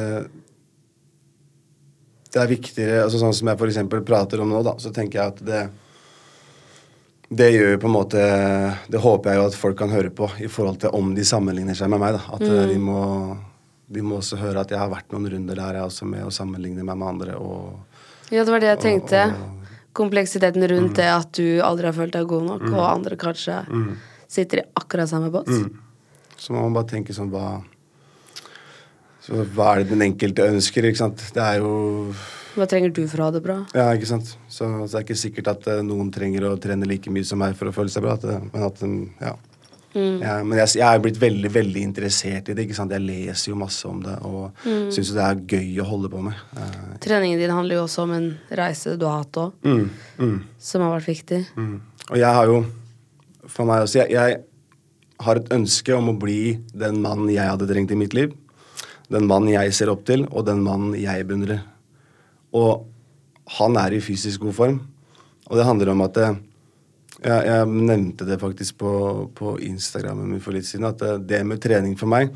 [2.34, 3.80] det er viktigere altså Sånn som jeg f.eks.
[4.08, 5.62] prater om nå, da, så tenker jeg at det
[7.32, 8.22] det gjør jo på en måte
[8.92, 11.76] Det håper jeg jo at folk kan høre på i forhold til om de sammenligner
[11.78, 12.18] seg med meg.
[12.18, 12.68] da, At mm.
[12.68, 13.00] de, må,
[13.88, 16.32] de, må, også høre at jeg har vært noen runder der jeg også med å
[16.34, 17.38] sammenligne meg med andre.
[17.40, 19.24] Og, ja, det var det jeg tenkte.
[19.30, 19.58] Og, og,
[19.92, 20.96] Kompleksiteten rundt mm.
[20.96, 22.76] det at du aldri har følt deg god nok, mm.
[22.78, 23.90] og andre kanskje mm.
[24.32, 25.50] sitter i akkurat samme båt.
[25.52, 26.30] Mm.
[26.40, 27.58] Så må man bare tenke sånn hva
[29.22, 30.88] så Hva er det den enkelte ønsker?
[30.88, 31.20] ikke sant?
[31.30, 31.74] Det er jo
[32.56, 33.60] hva trenger du for å ha det bra?
[33.76, 34.34] Ja, ikke sant.
[34.48, 37.40] Så, så det er ikke sikkert at uh, noen trenger å trene like mye som
[37.40, 38.18] meg for å føle seg bra.
[38.18, 39.32] At, uh, men at, um, ja.
[39.92, 40.18] Mm.
[40.24, 40.34] ja.
[40.44, 42.66] Men jeg, jeg er blitt veldig veldig interessert i det.
[42.66, 42.92] ikke sant?
[42.92, 44.92] Jeg leser jo masse om det og mm.
[44.94, 46.44] syns det er gøy å holde på med.
[46.56, 48.30] Uh, Treningen din handler jo også om en
[48.62, 49.82] reise du har hatt òg, mm.
[50.20, 50.38] mm.
[50.70, 51.42] som har vært viktig.
[51.56, 51.74] Mm.
[52.10, 52.62] Og jeg har jo,
[53.46, 54.42] for meg også, jeg, jeg
[55.22, 58.36] har et ønske om å bli den mannen jeg hadde trengt i mitt liv.
[59.12, 61.60] Den mannen jeg ser opp til, og den mannen jeg beundrer.
[62.56, 62.88] Og
[63.58, 64.80] han er i fysisk god form.
[65.50, 66.28] Og det handler om at det,
[67.22, 68.92] jeg, jeg, nevnte det faktisk på,
[69.36, 72.32] på Instagrammen min for litt siden, at det, det, med trening for meg,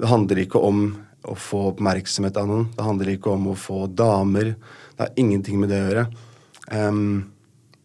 [0.00, 0.84] det handler ikke om
[1.28, 2.68] å få oppmerksomhet av noen.
[2.74, 4.54] Det handler ikke om å få damer.
[4.96, 6.06] Det har ingenting med det å gjøre.
[6.70, 7.02] Um,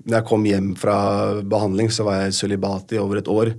[0.06, 0.98] når jeg kom hjem fra
[1.44, 3.52] behandling, så var jeg sølibat i over et år.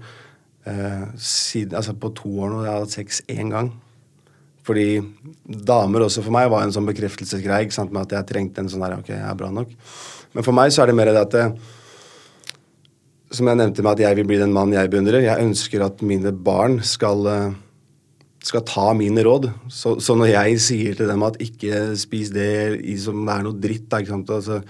[0.66, 2.62] Uh, siden, altså på to år nå.
[2.64, 3.74] Jeg har hatt sex én gang.
[4.66, 4.98] Fordi
[5.46, 8.70] damer også for meg var en sånn bekreftelsesgreie ikke sant, med at jeg trengte en
[8.70, 9.74] sånn der, ok, jeg er bra nok.
[10.34, 11.44] Men for meg så er det mer det at det,
[13.36, 15.24] Som jeg nevnte med at jeg vil bli den mannen jeg beundrer.
[15.24, 17.26] Jeg ønsker at mine barn skal,
[18.42, 19.48] skal ta mine råd.
[19.70, 23.88] Så, så, når jeg sier til dem at ikke spis det som er noe dritt
[23.90, 24.60] da, ikke sant, altså,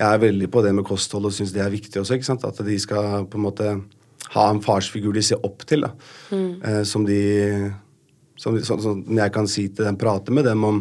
[0.00, 2.14] Jeg er veldig på det med kosthold og syns det er viktig også.
[2.14, 3.70] ikke sant, At de skal på en måte
[4.30, 5.86] ha en farsfigur de ser opp til.
[5.86, 5.94] da,
[6.30, 6.50] mm.
[6.62, 7.20] eh, Som de
[8.40, 10.80] som, som, som, jeg kan si til dem, prate med dem om,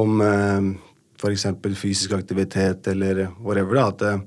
[0.00, 0.70] om eh,
[1.20, 1.46] f.eks.
[1.76, 4.24] fysisk aktivitet eller whatever, da, at eh,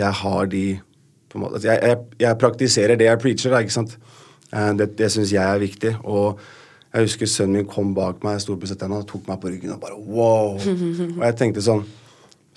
[0.00, 0.64] jeg har de
[1.34, 3.96] måte, jeg, jeg, jeg, praktiserer det jeg preacher, da, ikke sant.
[4.50, 5.94] Eh, det det syns jeg er viktig.
[6.04, 6.40] Og
[6.90, 10.56] jeg husker sønnen min kom bak meg, og tok meg på ryggen og bare wow.
[11.18, 11.86] og jeg tenkte sånn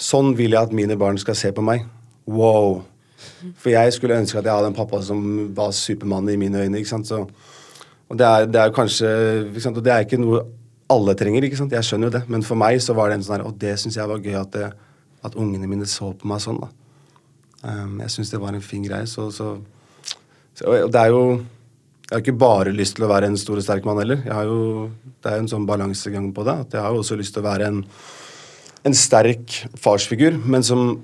[0.04, 1.84] Sånn vil jeg at mine barn skal se på meg.
[2.26, 2.80] Wow.
[3.62, 5.22] For jeg skulle ønske at jeg hadde en pappa som
[5.56, 6.82] var supermann i mine øyne.
[6.82, 7.22] ikke sant, så
[8.14, 9.10] og det er, det er kanskje
[9.58, 10.44] sant, Og det er ikke noe
[10.94, 11.74] alle trenger, ikke sant?
[11.74, 12.24] jeg skjønner jo det.
[12.30, 14.36] Men for meg så var det en sånn her Og det syns jeg var gøy,
[14.38, 14.70] at, det,
[15.26, 16.62] at, ungene mine så på meg sånn.
[16.62, 16.70] da.
[17.64, 19.08] Um, jeg syns det var en fin greie.
[19.10, 19.56] Så, så,
[20.54, 23.58] så, og det er jo Jeg har ikke bare lyst til å være en stor
[23.58, 24.22] og sterk mann heller.
[24.22, 24.92] Jeg har jo,
[25.24, 26.58] det er jo en sånn balansegang på det.
[26.68, 27.80] At jeg har jo også lyst til å være en,
[28.86, 31.00] en sterk farsfigur, men som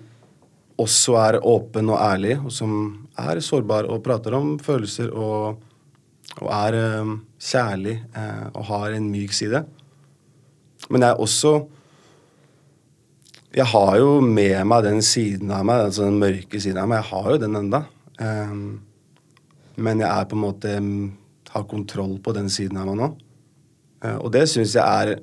[0.80, 2.76] også er åpen og ærlig, og som
[3.20, 5.58] er sårbar og prater om følelser og
[6.40, 7.12] og er eh,
[7.44, 9.64] kjærlig eh, og har en myk side.
[10.90, 11.54] Men jeg er også
[13.50, 17.00] Jeg har jo med meg den siden av meg, altså den mørke siden av meg.
[17.00, 17.80] Jeg har jo den enda.
[18.22, 18.60] Um,
[19.76, 20.74] men jeg er på en måte
[21.50, 23.08] har kontroll på den siden av meg nå.
[24.06, 25.16] Uh, og det syns jeg er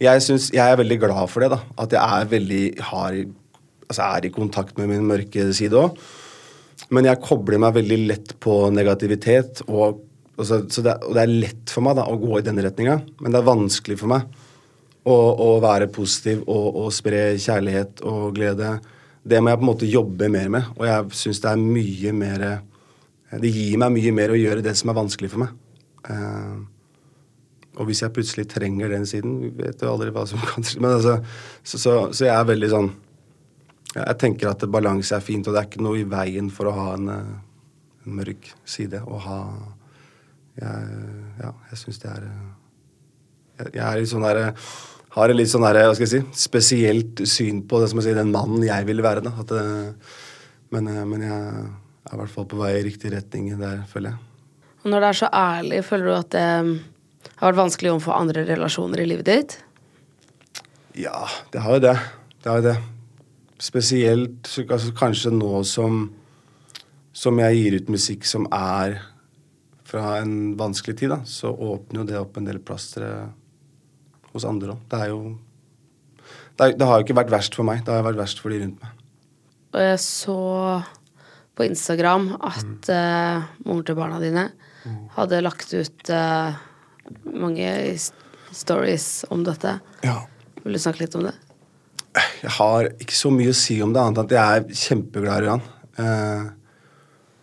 [0.00, 1.50] jeg, synes, jeg er veldig glad for det.
[1.52, 3.20] da, At jeg er veldig hard
[3.88, 5.96] altså er i kontakt med min mørke side òg.
[6.94, 9.62] Men jeg kobler meg veldig lett på negativitet.
[9.66, 10.02] Og,
[10.38, 13.34] altså, det, og det, er lett for meg da, å gå i den retninga, men
[13.34, 14.28] det er vanskelig for meg
[15.08, 18.76] å, å være positiv og, og, spre kjærlighet og glede.
[19.28, 22.16] Det må jeg på en måte jobbe mer med, og jeg syns det er mye
[22.16, 22.48] mer
[23.28, 25.56] Det gir meg mye mer å gjøre det som er vanskelig for meg.
[26.08, 26.64] Uh,
[27.78, 30.80] og hvis jeg plutselig trenger den siden, vet du aldri hva som kan skje.
[30.80, 31.18] Altså,
[31.62, 32.88] så, så, så jeg er veldig sånn
[34.04, 36.76] jeg tenker at balanse er fint, og det er ikke noe i veien for å
[36.76, 37.32] ha en, eh,
[38.06, 39.02] en mørk side.
[39.02, 39.40] Å ha
[40.58, 41.02] jeg,
[41.38, 42.46] Ja, jeg syns det er eh,
[43.58, 44.54] Jeg, jeg er litt sånn der,
[45.14, 48.08] har et litt sånn der, hva skal jeg si, spesielt syn på det som jeg
[48.08, 49.24] sier, den mannen jeg vil være.
[49.24, 49.32] da.
[49.42, 49.54] At,
[50.74, 54.20] men, men, jeg er i hvert fall på vei i riktig retning der, føler jeg.
[54.84, 58.46] Og når det er så ærlig, føler du at det har vært vanskelig overfor andre
[58.46, 59.58] relasjoner i livet ditt?
[60.98, 61.96] Ja, det har jo det.
[62.42, 62.78] Det har jo det.
[63.58, 66.06] Spesielt altså, kanskje nå som
[67.18, 69.00] som jeg gir ut musikk som er
[69.88, 73.08] fra en vanskelig tid, da, så åpner jo det opp en del plastre
[74.34, 74.84] hos andre òg.
[74.90, 75.22] Det er jo
[76.58, 77.82] det, er, det har jo ikke vært verst for meg.
[77.86, 79.02] Det har vært verst for de rundt meg.
[79.72, 80.38] Og jeg så
[81.58, 84.48] på Instagram at eh, moren til barna dine
[85.16, 86.54] hadde lagt ut uh,
[87.34, 87.68] mange
[88.54, 89.74] stories om dette.
[90.06, 90.20] Ja.
[90.62, 91.34] Vil du snakke litt om det?
[92.42, 95.34] Jeg har ikke så mye å si om det, annet enn at jeg er kjempeglad
[95.34, 95.64] i Ørjan.
[95.98, 96.44] Eh,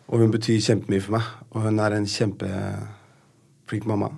[0.05, 1.31] og hun betyr kjempemye for meg.
[1.53, 4.11] Og hun er en kjempeflink mamma.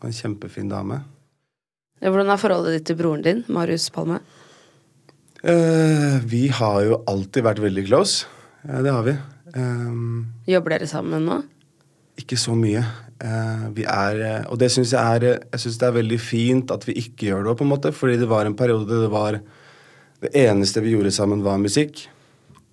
[0.00, 1.02] Og en kjempefin dame.
[2.00, 4.22] Ja, Hvordan er forholdet ditt til broren din, Marius Palme?
[5.40, 8.26] Eh, vi har jo alltid vært veldig close.
[8.66, 9.16] Eh, det har vi.
[9.54, 11.40] Eh, Jobber dere sammen nå?
[12.20, 12.82] ikke så mye.
[13.20, 16.86] Eh, vi er Og det syns jeg er Jeg synes det er veldig fint at
[16.88, 17.92] vi ikke gjør det, på en måte.
[17.92, 19.40] Fordi det var en periode det var
[20.20, 22.02] Det eneste vi gjorde sammen, var musikk.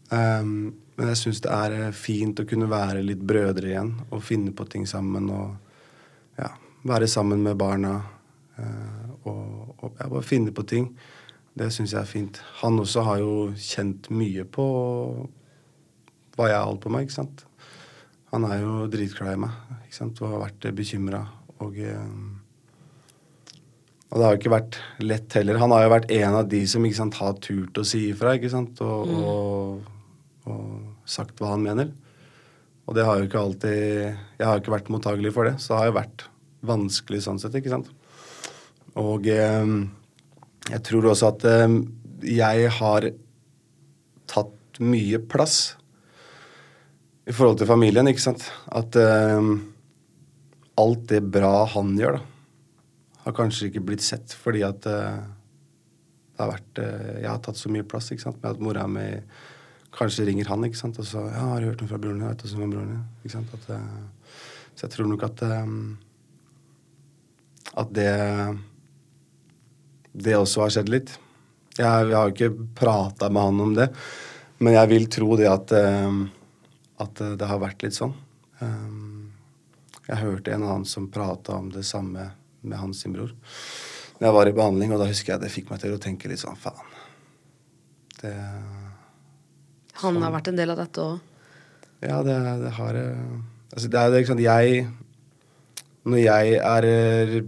[0.10, 4.24] Um, men jeg syns det er eh, fint å kunne være litt brødre igjen og
[4.26, 5.30] finne på ting sammen.
[5.30, 6.50] Og ja,
[6.88, 7.94] være sammen med barna
[8.58, 10.90] uh, og, og ja, bare finne på ting.
[11.58, 12.42] Det syns jeg er fint.
[12.62, 14.66] Han også har jo kjent mye på
[16.38, 17.46] hva jeg holdt på med, ikke sant.
[18.34, 19.56] Han er jo dritglad i meg
[19.88, 20.20] ikke sant?
[20.22, 21.24] og har vært bekymra.
[21.64, 22.12] Og, eh,
[24.08, 25.60] og det har jo ikke vært lett heller.
[25.60, 28.38] Han har jo vært en av de som ikke sant, har turt å si ifra
[28.38, 28.80] ikke sant?
[28.86, 29.90] Og, og,
[30.48, 31.92] og sagt hva han mener.
[32.88, 35.74] Og det har jo ikke alltid Jeg har jo ikke vært mottagelig for det, så
[35.74, 36.28] det har jo vært
[36.68, 37.92] vanskelig sånn sett, ikke sant.
[38.98, 39.74] Og eh,
[40.72, 41.76] jeg tror også at eh,
[42.32, 43.10] jeg har
[44.28, 45.76] tatt mye plass
[47.28, 48.48] i forhold til familien, ikke sant.
[48.72, 49.52] At eh,
[50.80, 52.37] alt det bra han gjør, da,
[53.28, 55.20] har kanskje ikke blitt sett fordi at eh,
[56.38, 58.86] det har vært eh, Jeg har tatt så mye plass, ikke sant, med at mora
[58.90, 59.08] mi
[59.98, 62.30] kanskje ringer han, ikke sant, og så Ja, har du hørt noe fra broren din?
[62.30, 63.06] Vet du som er broren din?
[63.24, 63.70] Ikke sant.
[63.74, 64.34] Eh,
[64.78, 65.46] så jeg tror nok at
[67.78, 68.12] at det
[70.18, 71.12] det også har skjedd litt.
[71.78, 73.86] Jeg, jeg har jo ikke prata med han om det,
[74.58, 75.74] men jeg vil tro det at,
[77.06, 78.16] at det har vært litt sånn.
[80.08, 82.32] Jeg hørte en annen som prata om det samme
[82.70, 83.34] med hans sin bror.
[84.18, 86.30] Når jeg var i behandling, og da husker jeg det fikk meg til å tenke
[86.30, 86.96] litt sånn faen.
[88.18, 88.34] Det
[90.02, 91.20] Han har vært en del av dette òg.
[92.02, 92.98] Ja, det, det har
[93.74, 94.88] Altså, det er sant Jeg
[96.06, 97.40] Når jeg er eh,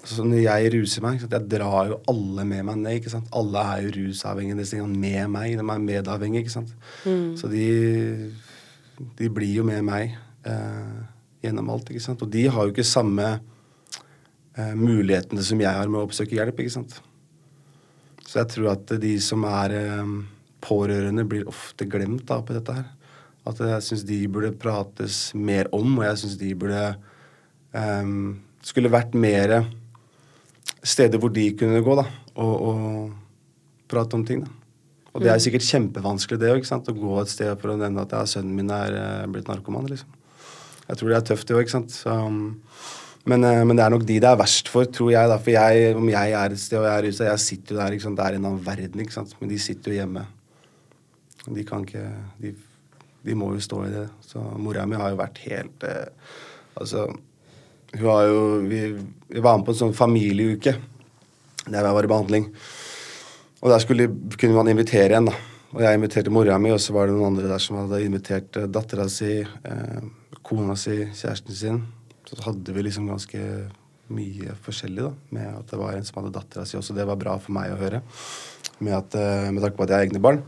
[0.00, 2.98] altså, Når jeg ruser meg, jeg drar jo alle med meg ned.
[3.00, 3.28] ikke sant?
[3.34, 5.58] Alle er jo rusavhengige disse tingene, med meg.
[5.58, 6.72] De er medavhengige, ikke sant.
[7.38, 7.66] Så de,
[9.18, 10.14] de blir jo med meg
[10.46, 11.02] eh,
[11.44, 12.22] gjennom alt, ikke sant.
[12.22, 13.36] Og de har jo ikke samme
[14.56, 16.96] mulighetene som jeg har med å oppsøke hjelp, ikke sant.
[18.26, 20.14] Så jeg tror at de som er eh,
[20.64, 22.88] pårørende, blir ofte glemt da på dette her.
[23.46, 26.82] At jeg syns de burde prates mer om, og jeg syns de burde
[27.76, 28.12] eh,
[28.66, 29.60] Skulle vært mer
[30.82, 32.02] steder hvor de kunne gå, da,
[32.42, 34.50] og, og prate om ting, da.
[35.14, 36.88] Og det er sikkert kjempevanskelig, det ikke sant?
[36.90, 39.86] å gå et sted for å nevne at ja, sønnen min er eh, blitt narkoman,
[39.88, 40.10] liksom.
[40.86, 41.70] Jeg tror det er tøft, det òg,
[43.26, 45.30] men, eh, men det er nok de det er verst for, tror jeg.
[45.30, 47.80] da, For jeg, om jeg er et sted og jeg er rusa, jeg sitter jo
[47.80, 48.14] der, ikke.
[48.16, 49.36] Det er en annen verden, ikke sant.
[49.40, 50.26] Men de sitter jo hjemme.
[51.46, 52.02] De kan ikke
[52.42, 52.52] De,
[53.26, 54.08] de må jo stå i det.
[54.26, 56.06] Så mora mi har jo vært helt eh,
[56.76, 57.06] Altså,
[57.96, 58.80] hun har jo vi,
[59.32, 60.74] vi var med på en sånn familieuke
[61.66, 62.50] der jeg var i behandling.
[63.62, 65.36] Og der skulle, kunne man invitere en, da.
[65.74, 68.56] Og jeg inviterte mora mi, og så var det noen andre der som hadde invitert
[68.60, 70.04] uh, dattera si, eh,
[70.46, 71.80] kona si, kjæresten sin.
[72.26, 73.42] Så hadde vi liksom ganske
[74.16, 75.12] mye forskjellig, da.
[75.34, 76.94] Med at det var en som hadde dattera si også.
[76.96, 78.02] Det var bra for meg å høre.
[78.78, 80.42] Med, at, eh, med tanke på at jeg har egne barn.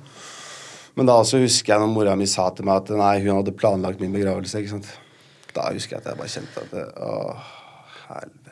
[0.99, 3.55] Men da også husker jeg når mora mi sa til meg at nei, hun hadde
[3.55, 4.59] planlagt min begravelse.
[4.59, 4.91] ikke sant?
[5.55, 7.11] Da husker jeg at jeg bare kjente at det, Å,
[8.09, 8.48] helvete.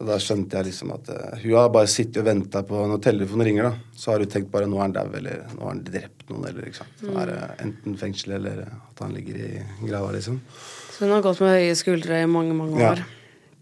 [0.00, 3.02] Så da skjønte jeg liksom at uh, hun har bare sittet og venta på Når
[3.04, 5.74] telefonen ringer, da, så har hun tenkt bare nå er han dau, eller nå har
[5.74, 7.02] han drept noen, eller ikke sant.
[7.04, 7.18] Mm.
[7.20, 9.50] er uh, enten fengsel eller at han ligger i
[9.84, 10.38] grava, liksom.
[10.94, 12.94] Så hun har gått med høye skuldre i mange, mange Ja.
[12.94, 13.02] år.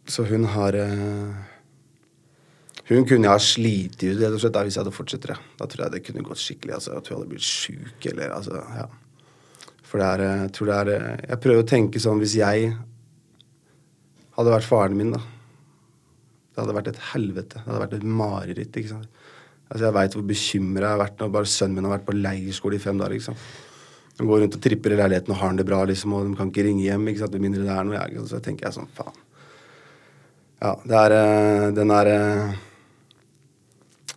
[0.08, 1.34] Så hun har uh,
[2.88, 5.36] Hun kunne ha slitt ut rett og slett da, hvis jeg hadde fortsatt det.
[5.58, 6.74] Da tror jeg det kunne gått skikkelig.
[6.78, 8.86] altså At hun hadde blitt sjuk eller altså, ja.
[9.82, 12.70] For det er, eh, jeg tror det er Jeg prøver å tenke sånn hvis jeg
[14.38, 15.20] hadde vært faren min, da.
[16.58, 17.60] Det hadde vært et helvete.
[17.60, 18.76] Det hadde vært et mareritt.
[18.80, 19.24] ikke sant?
[19.68, 22.16] Altså Jeg veit hvor bekymra jeg har vært når bare sønnen min har vært på
[22.18, 23.14] leirskole i fem dager.
[23.14, 23.44] ikke sant?
[24.18, 26.50] De går rundt og tripper i leiligheten og har det bra, liksom, og de kan
[26.50, 27.06] ikke ringe hjem.
[27.12, 27.36] ikke sant?
[27.36, 28.00] Med mindre det er noe.
[28.00, 29.20] Jeg, så tenker jeg sånn, faen.
[30.58, 32.56] Ja, det er eh, Den er eh,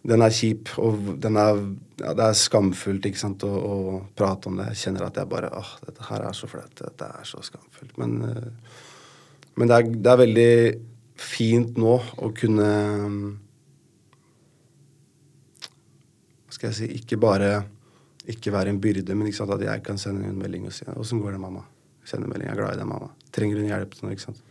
[0.01, 1.59] den er kjip, og den er,
[2.01, 4.71] ja, det er skamfullt ikke sant, å, å prate om det.
[4.71, 6.73] Jeg kjenner at jeg bare åh, dette her er så flaut.
[6.79, 7.93] Dette er så skamfullt.
[8.01, 8.79] Men, eh,
[9.61, 10.53] men det, er, det er veldig
[11.21, 12.69] fint nå å kunne
[16.45, 17.53] Hva skal jeg si Ikke bare
[18.31, 21.21] ikke være en byrde, men sant, at jeg kan sende en melding og si 'Åssen
[21.21, 21.65] går det, mamma?'
[22.05, 22.47] Sende melding.
[22.47, 23.09] 'Jeg er glad i deg, mamma'.
[23.31, 24.11] Trenger hun hjelp til noe?
[24.11, 24.41] ikke sant?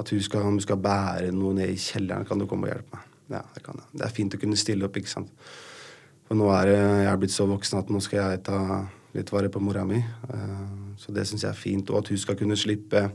[0.00, 2.96] At hun skal, hun skal bære noe ned i kjelleren, kan du komme og hjelpe
[2.96, 3.04] meg?
[3.30, 3.84] Ja, det kan jeg.
[3.92, 5.30] Det er fint å kunne stille opp, ikke sant.
[6.26, 6.72] For nå er
[7.04, 9.96] jeg blitt så voksen at nå skal jeg ta litt vare på mora mi.
[9.96, 11.90] Eh, Så det syns jeg er fint.
[11.90, 13.10] Og at hun skal kunne slippe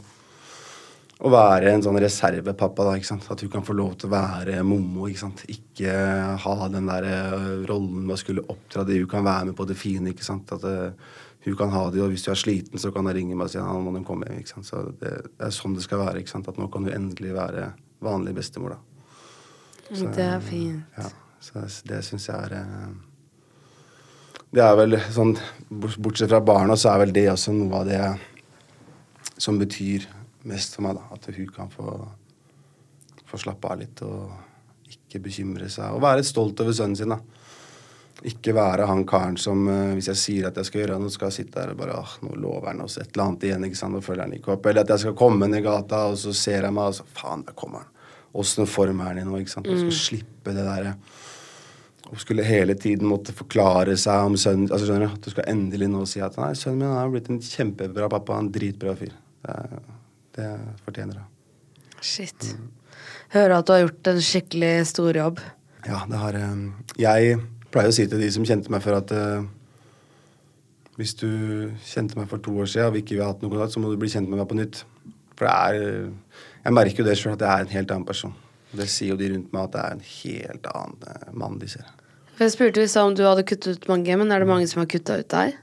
[1.19, 2.85] å være en sånn reservepappa.
[2.87, 3.25] da, ikke sant?
[3.31, 5.07] At hun kan få lov til å være mommo.
[5.09, 5.43] Ikke sant?
[5.51, 5.95] Ikke
[6.39, 9.01] ha den der eh, rollen med å skulle oppdra det.
[9.01, 10.13] Hun kan være med på det fine.
[10.13, 10.51] ikke sant?
[10.55, 10.93] At det,
[11.43, 13.51] hun kan ha det, og hvis du er sliten, så kan hun ringe meg og
[13.51, 14.39] si at nå må komme hjem.
[14.39, 14.69] ikke sant?
[14.69, 16.23] Så det, det er sånn det skal være.
[16.23, 16.47] ikke sant?
[16.51, 17.73] At nå kan du endelig være
[18.05, 18.77] vanlig bestemor.
[18.77, 18.79] da.
[19.89, 20.99] Så, Det er fint.
[20.99, 21.09] Ja,
[21.43, 22.89] så det, det syns jeg er eh,
[24.55, 25.33] Det er vel sånn
[25.69, 28.01] Bortsett fra barna, så er vel det også noe av det
[29.39, 30.07] som betyr
[30.47, 30.99] mest for meg.
[30.99, 31.95] da, At hun kan få,
[33.25, 35.93] få slappe av litt og ikke bekymre seg.
[35.93, 37.13] Og være stolt over sønnen sin.
[37.13, 37.19] da.
[38.29, 41.29] Ikke være han karen som eh, hvis jeg sier at jeg skal gjøre noe, skal
[41.29, 43.79] jeg sitte der og bare ah, nå lover han oss et eller annet igjen, ikke
[43.79, 44.67] sant, og følger han ikke opp.
[44.67, 47.45] Eller at jeg skal komme ned gata, og så ser jeg meg, og så faen,
[47.47, 47.95] der kommer han.
[48.39, 49.39] Åssen form er han i nå?
[49.39, 49.71] ikke sant?
[49.71, 50.97] Og skal slippe det derre
[52.09, 55.49] og skulle hele tiden måtte forklare seg om sønnen altså skjønner du, At du skal
[55.51, 59.13] endelig nå si at nei, sønnen min har blitt en kjempebra pappa, en dritbra fyr.
[59.45, 59.57] Det,
[60.39, 60.49] det
[60.87, 61.29] fortjener jeg.
[61.99, 62.49] Shit.
[63.35, 65.41] Hører at du har gjort en skikkelig stor jobb.
[65.87, 66.67] Ja, det har eh,
[66.99, 69.47] Jeg pleier å si til de som kjente meg før, at eh,
[70.99, 71.29] hvis du
[71.87, 73.91] kjente meg for to år siden og vi ikke har hatt noe kontakt, så må
[73.91, 74.81] du bli kjent med meg på nytt.
[75.39, 78.07] For det er eh, Jeg merker jo det sjøl, at jeg er en helt annen
[78.09, 78.35] person.
[78.75, 81.69] Det sier jo de rundt meg, at det er en helt annen eh, mann de
[81.71, 81.87] ser.
[82.35, 84.67] For Jeg spurte i stad om du hadde kuttet ut mange, men er det mange
[84.71, 85.55] som har kutta ut deg?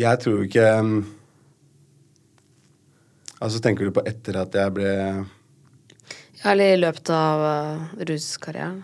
[0.00, 0.96] Jeg tror ikke um,
[3.40, 8.82] Altså, tenker du på etter at jeg ble Ja, Eller i løpet av uh, ruskarrieren?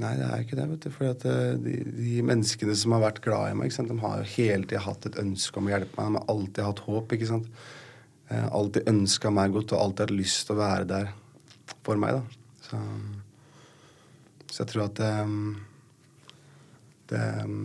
[0.00, 0.92] Nei, det er ikke det, vet du.
[0.94, 1.16] For
[1.60, 5.08] de, de menneskene som har vært glad i meg, de har jo hele tida hatt
[5.08, 6.14] et ønske om å hjelpe meg.
[6.14, 7.50] De har alltid hatt håp, ikke sant.
[8.30, 11.10] Eh, alltid ønska meg godt og alltid hatt lyst til å være der
[11.84, 12.54] for meg, da.
[12.64, 12.80] Så,
[14.46, 15.58] så jeg tror at um,
[17.10, 17.60] det um,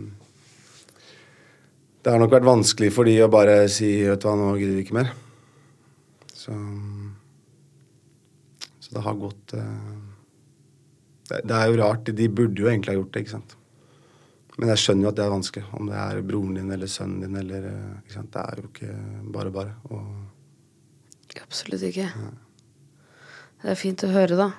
[2.06, 4.76] Det har nok vært vanskelig for de å bare si vet du hva, nå gidder
[4.76, 5.08] vi ikke mer.
[6.30, 6.54] Så,
[8.78, 9.96] så det har gått uh,
[11.32, 12.12] det, det er jo rart.
[12.14, 13.56] De burde jo egentlig ha gjort det, ikke sant.
[14.54, 15.64] Men jeg skjønner jo at det er vanskelig.
[15.80, 18.32] Om det er broren din eller sønnen din eller uh, ikke sant?
[18.38, 18.94] Det er jo ikke
[19.34, 19.76] bare bare.
[19.90, 22.06] Og Absolutt ikke.
[23.66, 24.52] Det er fint å høre, da.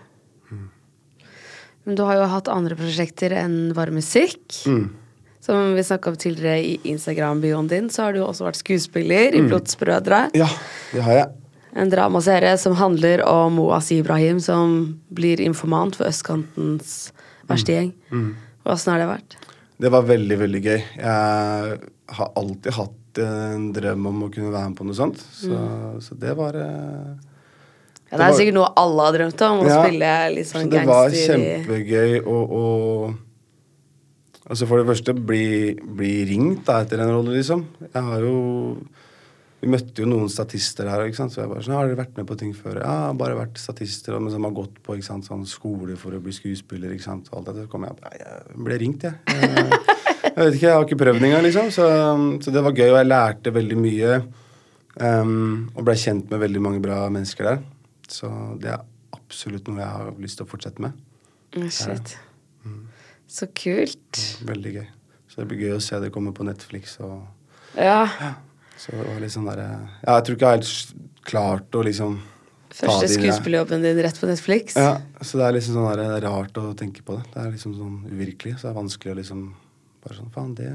[1.87, 4.51] Men du har jo hatt andre prosjekter enn bare musikk.
[5.47, 9.43] Som vi snakka om tidligere i Instagram-bioen din, så har du også vært skuespiller i
[9.47, 10.25] Blodsbrødre.
[10.35, 10.49] Ja,
[10.91, 11.27] det har jeg.
[11.77, 14.73] En dramaserie som handler om Moaz Ibrahim som
[15.13, 17.11] blir informant for østkantens
[17.47, 17.91] verste gjeng.
[18.67, 19.37] Åssen har det vært?
[19.79, 20.81] Det var veldig, veldig gøy.
[20.97, 21.79] Jeg
[22.17, 25.21] har alltid hatt en drøm om å kunne være med på noe sånt.
[25.37, 25.61] Så,
[26.03, 27.13] så det var eh,
[28.09, 30.65] Ja, det er var- sikkert noe alle har drømt om, å Ja, spille litt sånn
[30.67, 32.41] så det var gangster kjempegøy å
[34.47, 37.65] Altså For det første bli, bli ringt da etter en rolle, liksom.
[37.83, 38.37] Jeg har jo
[39.59, 41.33] Vi møtte jo noen statister her, ikke sant?
[41.33, 44.19] så jeg bare sånn 'Har dere vært med på ting før?' Ja, bare vært statister,
[44.19, 46.93] men som har gått på ikke sant, sånn skole for å bli skuespiller.
[46.93, 47.65] ikke sant, og alt dette.
[47.65, 49.15] Så kom jeg opp jeg ble ringt, jeg.
[49.27, 49.79] jeg.
[50.37, 51.71] Jeg vet ikke, jeg har ikke prøvd engang, liksom.
[51.73, 51.85] Så,
[52.43, 54.21] så det var gøy, og jeg lærte veldig mye.
[55.01, 57.59] Um, og ble kjent med veldig mange bra mennesker der.
[58.07, 58.29] Så
[58.61, 58.85] det er
[59.17, 60.93] absolutt noe jeg har lyst til å fortsette med.
[61.57, 62.13] Å, Shit.
[62.13, 62.26] Mm.
[63.27, 64.21] Så kult.
[64.47, 64.87] Veldig gøy.
[65.27, 66.97] Så det blir gøy å se det komme på Netflix.
[67.03, 67.21] Og,
[67.75, 68.07] Ja.
[68.77, 69.59] så det var litt sånn der,
[70.05, 72.19] ja, Jeg tror ikke jeg har helt klart å liksom
[72.77, 74.75] Første skuespillerjobben din rett på Netflix.
[74.75, 77.23] Ja, så det er liksom sånn der, det er rart å tenke på det.
[77.33, 78.57] Det er liksom sånn uvirkelig.
[78.59, 79.43] Så det er vanskelig å liksom
[80.03, 80.67] bare sånn Faen, det,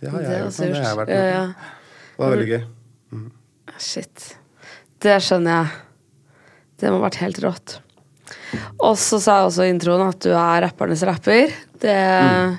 [0.00, 0.56] det har jeg Det gjort.
[0.56, 1.42] Det har jeg vært Ja, med ja.
[1.44, 1.46] ja.
[2.16, 2.64] Det var veldig gøy.
[3.78, 4.36] Shit.
[5.04, 5.70] Det skjønner jeg.
[6.80, 7.78] Det må ha vært helt rått.
[8.82, 11.52] Og så sa jeg også i introen at du er rappernes rapper.
[11.84, 12.54] Det Mm.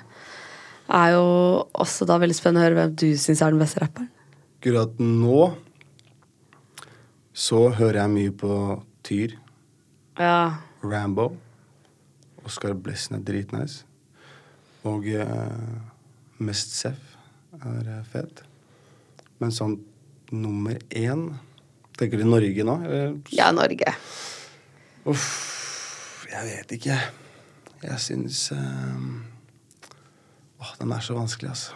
[0.96, 1.24] er jo
[1.82, 4.10] også da veldig spennende å høre hvem du syns er den beste rapperen.
[4.60, 5.56] Akkurat nå
[7.36, 8.52] så hører jeg mye på
[9.06, 9.34] Tyr.
[10.20, 10.58] Ja.
[10.86, 11.32] Rambo.
[12.46, 13.84] Oscar Blessen er dritnice.
[14.86, 15.26] Og eh,
[16.46, 17.16] Mest Seff
[17.66, 18.44] er eh, fet.
[19.42, 19.80] Men sånn
[20.32, 21.28] nummer én
[21.96, 22.74] Tenker du Norge nå?
[22.84, 23.14] Eller?
[23.32, 23.94] Ja, Norge.
[25.08, 26.26] Uff.
[26.28, 26.98] Jeg vet ikke.
[27.86, 29.02] Jeg syns eh,
[30.62, 31.72] Åh, den er så vanskelig, altså.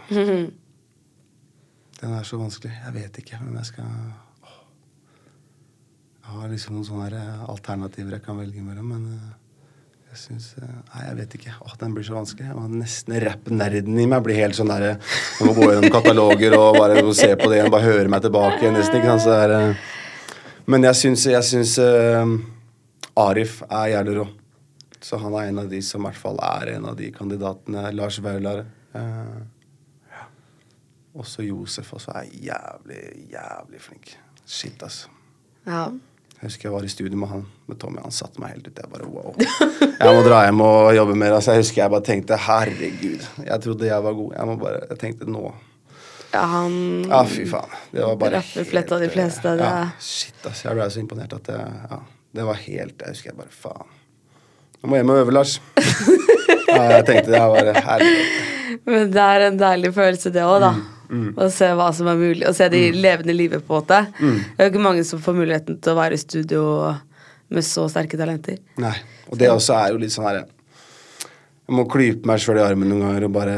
[2.00, 2.72] Den er så vanskelig.
[2.86, 3.92] Jeg vet ikke hvem jeg skal.
[6.24, 9.30] Jeg har liksom noen sånne eh, alternativer jeg kan velge mellom, men eh,
[10.10, 11.54] jeg syns Nei, jeg vet ikke.
[11.68, 12.50] Åh, den blir så vanskelig.
[12.50, 16.58] Jeg må nesten Rapp-nerden i meg blir helt sånn derre Jeg må gå gjennom kataloger
[16.58, 18.98] og bare se på det igjen, bare høre meg tilbake nesten.
[18.98, 19.28] ikke sant?
[19.28, 19.50] Så er,
[20.70, 21.78] men jeg syns, jeg syns
[23.20, 24.30] Arif er jævlig rå.
[25.02, 27.86] Så han er en av de som i hvert fall er en av de kandidatene.
[27.96, 28.66] Lars Vaular.
[28.96, 29.40] Eh,
[30.12, 30.26] ja.
[31.20, 34.14] Også Josef også er jævlig, jævlig flink.
[34.46, 35.08] Shit, altså.
[35.68, 35.86] Ja.
[36.40, 38.00] Jeg husker jeg var i studio med han, med Tommy.
[38.04, 38.78] Han satte meg helt ut.
[38.80, 39.34] Jeg bare wow.
[40.00, 41.36] Jeg må dra hjem og jobbe mer.
[41.36, 43.26] Altså, jeg husker jeg bare tenkte herregud.
[43.44, 44.30] Jeg trodde jeg var god.
[44.38, 45.44] Jeg må bare, jeg tenkte nå.
[46.32, 46.78] ja, han
[47.10, 47.76] Ja, fy faen.
[47.92, 48.56] Det var bare helt,
[49.04, 50.64] de fleste, det Ja, shit, ass.
[50.64, 52.00] Jeg ble så imponert at det, ja,
[52.40, 53.99] det var helt Jeg husker jeg bare faen.
[54.80, 55.58] Jeg må hjem og øve, Lars.
[56.70, 58.14] ja, jeg tenkte det var herlig.
[58.88, 60.74] Men det er en deilig følelse, det òg, da.
[61.10, 62.46] Å se hva som er mulig.
[62.48, 64.00] Å se de levende livet, på en måte.
[64.20, 66.64] Det er jo ikke mange som får muligheten til å være i studio
[67.50, 68.62] med så sterke talenter.
[68.80, 68.96] Nei.
[69.30, 72.90] Og det også er jo litt sånn herre Jeg må klype meg sjøl i armen
[72.90, 73.58] noen ganger og bare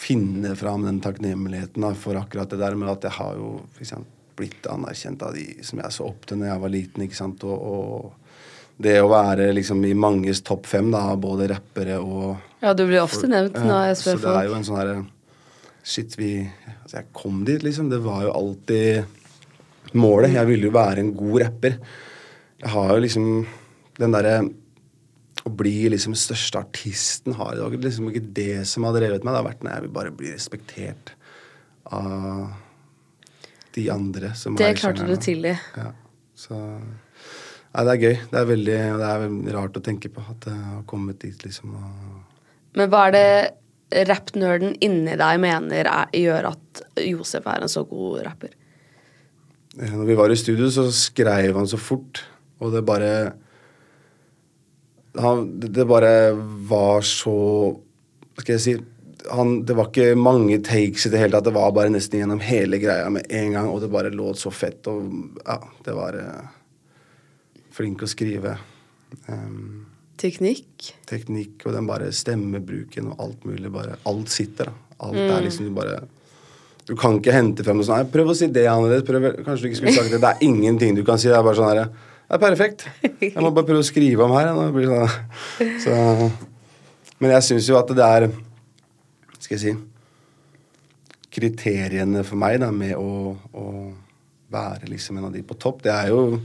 [0.00, 4.08] finne fram den takknemligheten da, for akkurat det der med at jeg har jo eksempel,
[4.40, 7.02] blitt anerkjent av de som jeg så opp til når jeg var liten.
[7.04, 8.19] ikke sant, og, og
[8.80, 13.02] det å være liksom i manges topp fem, da, både rappere og Ja, du blir
[13.02, 15.00] ofte nevnt når jeg så spør det er jo en sånn herre
[15.80, 17.88] Shit, vi Altså, jeg kom dit, liksom.
[17.88, 20.34] Det var jo alltid målet.
[20.34, 21.76] Jeg ville jo være en god rapper.
[22.60, 23.28] Jeg har jo liksom
[24.00, 24.34] den derre
[25.40, 29.32] Å bli liksom største artisten har det var liksom ikke det som har drevet meg.
[29.32, 31.14] Det har vært når jeg vil bare bli respektert
[31.96, 32.50] av
[33.72, 35.54] de andre som Det klarte du tidlig.
[35.78, 35.92] Ja.
[36.36, 36.58] Så
[37.70, 38.16] Nei, det er gøy.
[38.32, 41.76] Det er veldig Det er rart å tenke på at jeg har kommet dit, liksom.
[42.76, 47.84] Men hva er det rappnerden inni deg mener er, gjør at Josef er en så
[47.90, 48.52] god rapper?
[49.78, 52.24] Eh, Når vi var i studio, så skrev han så fort,
[52.60, 53.32] og det bare
[55.18, 56.32] han, det- Det bare
[56.70, 57.76] var så
[58.34, 58.76] Hva skal jeg si
[59.30, 61.44] han, Det var ikke mange takes i det hele tatt.
[61.44, 64.50] Det var bare nesten gjennom hele greia med en gang, og det bare låt så
[64.50, 64.86] fett.
[64.88, 66.48] Og ja, det var eh,
[67.80, 68.58] Flink å skrive.
[69.26, 69.86] Um,
[70.20, 70.90] Teknikk?
[71.08, 73.70] teknikk og den bare stemmebruken og alt mulig.
[73.72, 74.72] bare Alt sitter, da.
[75.00, 75.30] Alt Mm.
[75.32, 76.02] er liksom du bare
[76.86, 78.02] Du kan ikke hente frem noe sånt.
[78.04, 79.06] Nei, prøv å si det annerledes.
[79.06, 80.20] Prøv, kanskje du ikke skulle sagt det.
[80.20, 81.28] Det er ingenting du kan si.
[81.28, 81.86] Det er bare sånn herre
[82.28, 82.84] Det er perfekt.
[83.22, 84.52] Jeg må bare prøve å skrive om her.
[84.52, 85.80] Nå blir sånn.
[85.80, 86.30] Så,
[87.20, 88.28] men jeg syns jo at det er
[89.38, 89.74] Skal jeg si
[91.30, 93.64] Kriteriene for meg da, med å, å
[94.50, 96.40] være liksom en av de på topp, det er jo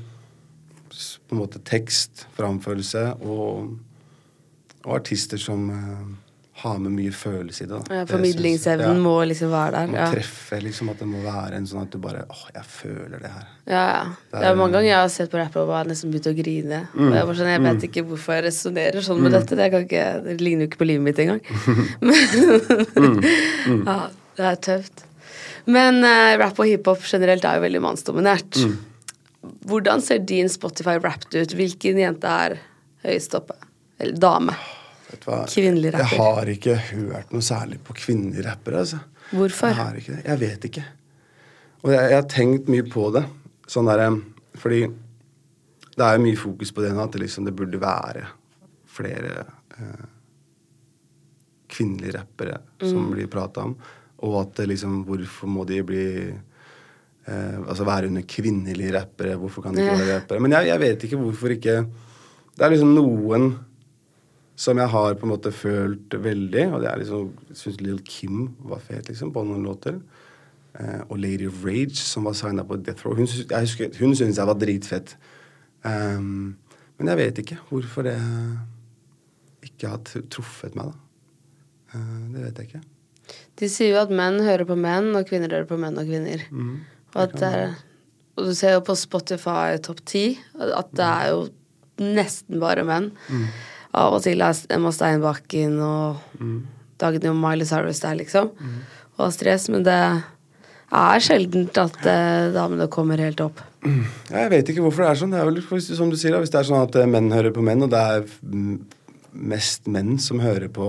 [1.30, 3.74] på en måte tekst, framførelse og,
[4.86, 6.06] og artister som eh,
[6.62, 7.80] har med mye følelse i det.
[7.84, 7.96] da.
[7.98, 9.02] Ja, Formidlingsevnen ja.
[9.04, 9.88] må liksom være der.
[9.92, 10.06] må Ja.
[10.14, 10.88] treffe, liksom.
[10.94, 13.50] At det må være en sånn at du bare åh, jeg føler det her.
[13.68, 14.04] Ja, ja.
[14.32, 16.80] Det er mange ganger jeg har sett på rappere og bare nesten begynt å grine.
[16.96, 17.10] Mm.
[17.12, 19.58] Jeg, sånn, jeg vet ikke hvorfor jeg resonnerer sånn med dette.
[19.60, 21.42] Det, kan ikke, det ligner jo ikke på livet mitt engang.
[22.96, 23.84] Mm.
[23.90, 24.00] ja,
[24.38, 25.04] det er tøft.
[25.66, 28.60] Men uh, rap og hiphop generelt er jo veldig mannsdominert.
[29.66, 31.54] Hvordan ser din Spotify Wrapped ut?
[31.58, 32.58] Hvilken jente er
[33.06, 33.56] høyest oppe?
[34.00, 34.54] Eller dame?
[35.50, 36.12] Kvinnelig rapper.
[36.12, 38.82] Jeg har ikke hørt noe særlig på kvinnelige rappere.
[38.84, 39.00] Altså.
[39.32, 39.72] Hvorfor?
[39.72, 40.24] Jeg har ikke det.
[40.28, 40.84] Jeg vet ikke.
[41.86, 43.24] Og jeg, jeg har tenkt mye på det.
[43.70, 44.04] Sånn der,
[44.62, 44.82] fordi
[45.96, 48.26] det er jo mye fokus på det nå, at det, liksom, det burde være
[48.96, 49.46] flere
[49.80, 50.06] eh,
[51.72, 53.12] kvinnelige rappere som Mm.
[53.16, 53.76] blir prata om.
[54.26, 56.06] Og at liksom, hvorfor må de bli
[57.28, 59.38] eh, Altså være under kvinnelige rappere?
[59.42, 60.44] Hvorfor kan de ikke være rappere?
[60.44, 61.78] Men jeg, jeg vet ikke hvorfor ikke
[62.56, 63.56] Det er liksom noen
[64.56, 68.54] som jeg har på en måte følt veldig, og det er liksom syns Lill Kim
[68.64, 69.98] var fet liksom på noen låter.
[70.80, 73.16] Eh, og Lady of Rage, som var signa på Death Row.
[73.16, 75.18] Hun, jeg husker, hun syntes jeg var dritfett.
[75.84, 76.56] Um,
[76.98, 78.16] men jeg vet ikke hvorfor det
[79.68, 80.02] ikke har
[80.32, 81.96] truffet meg, da.
[81.96, 82.84] Uh, det vet jeg ikke.
[83.60, 86.44] De sier jo at menn hører på menn, og kvinner hører på menn og kvinner.
[86.52, 86.80] Mm.
[87.16, 87.76] Og, er,
[88.38, 90.26] og du ser jo på Spotify topp ti
[90.60, 91.46] at det er jo
[92.04, 93.12] nesten bare menn.
[93.32, 93.46] Mm.
[93.96, 96.58] Av og til er Emma Steinbakken og Mm.
[97.00, 98.50] Dagny og Miley Cyrus der, liksom.
[99.20, 99.96] Og stress, men det
[100.96, 103.60] er sjeldent at eh, damene kommer helt opp.
[103.84, 105.34] Jeg vet ikke hvorfor det er sånn.
[105.36, 107.64] Det er vel som du sier, hvis det er sånn at eh, menn hører på
[107.68, 108.78] menn, og det er mm,
[109.52, 110.88] mest menn som hører på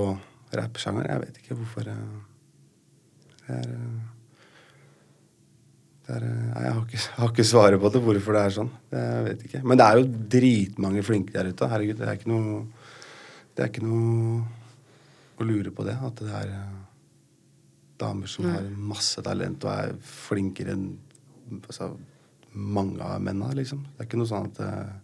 [0.55, 1.09] rappsjanger.
[1.11, 1.91] Jeg vet ikke hvorfor.
[1.91, 2.23] eh,
[3.47, 4.06] Det er, eh,
[6.15, 8.73] er, eh, jeg, har ikke, jeg har ikke svaret på det, hvorfor det er sånn.
[8.93, 9.63] Det jeg vet ikke.
[9.67, 11.71] Men det er jo dritmange flinke der ute.
[11.73, 12.67] Herregud, det er ikke noe
[13.57, 14.43] Det er ikke noe
[15.41, 15.97] å lure på det.
[15.97, 16.77] At det er eh,
[18.01, 20.87] damer som har masse talent og er flinkere enn
[21.63, 21.95] altså,
[22.53, 23.83] mange av mennene, liksom.
[23.95, 24.95] Det er ikke noe sånn at eh,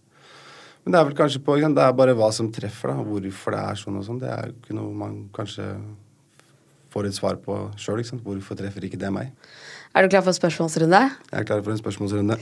[0.84, 3.04] Men det er vel kanskje på Det er bare hva som treffer, da.
[3.06, 4.22] Hvorfor det er sånn og sånn.
[4.22, 5.68] Det er jo ikke noe man kanskje
[6.92, 8.02] får et svar på sjøl.
[8.22, 9.32] Hvorfor treffer ikke det meg?
[9.94, 10.98] Er du klar for spørsmålsrunde?
[11.32, 12.36] Jeg er klar for en spørsmålsrunde.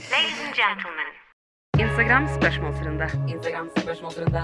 [1.83, 3.07] Instagram spørsmålsrunde.
[3.27, 4.41] Instagram spørsmålsrunde.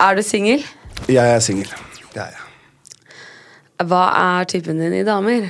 [0.00, 0.64] Er du singel?
[1.08, 1.70] Jeg er singel.
[2.16, 3.84] Ja, ja.
[3.86, 5.46] Hva er typen din i damer?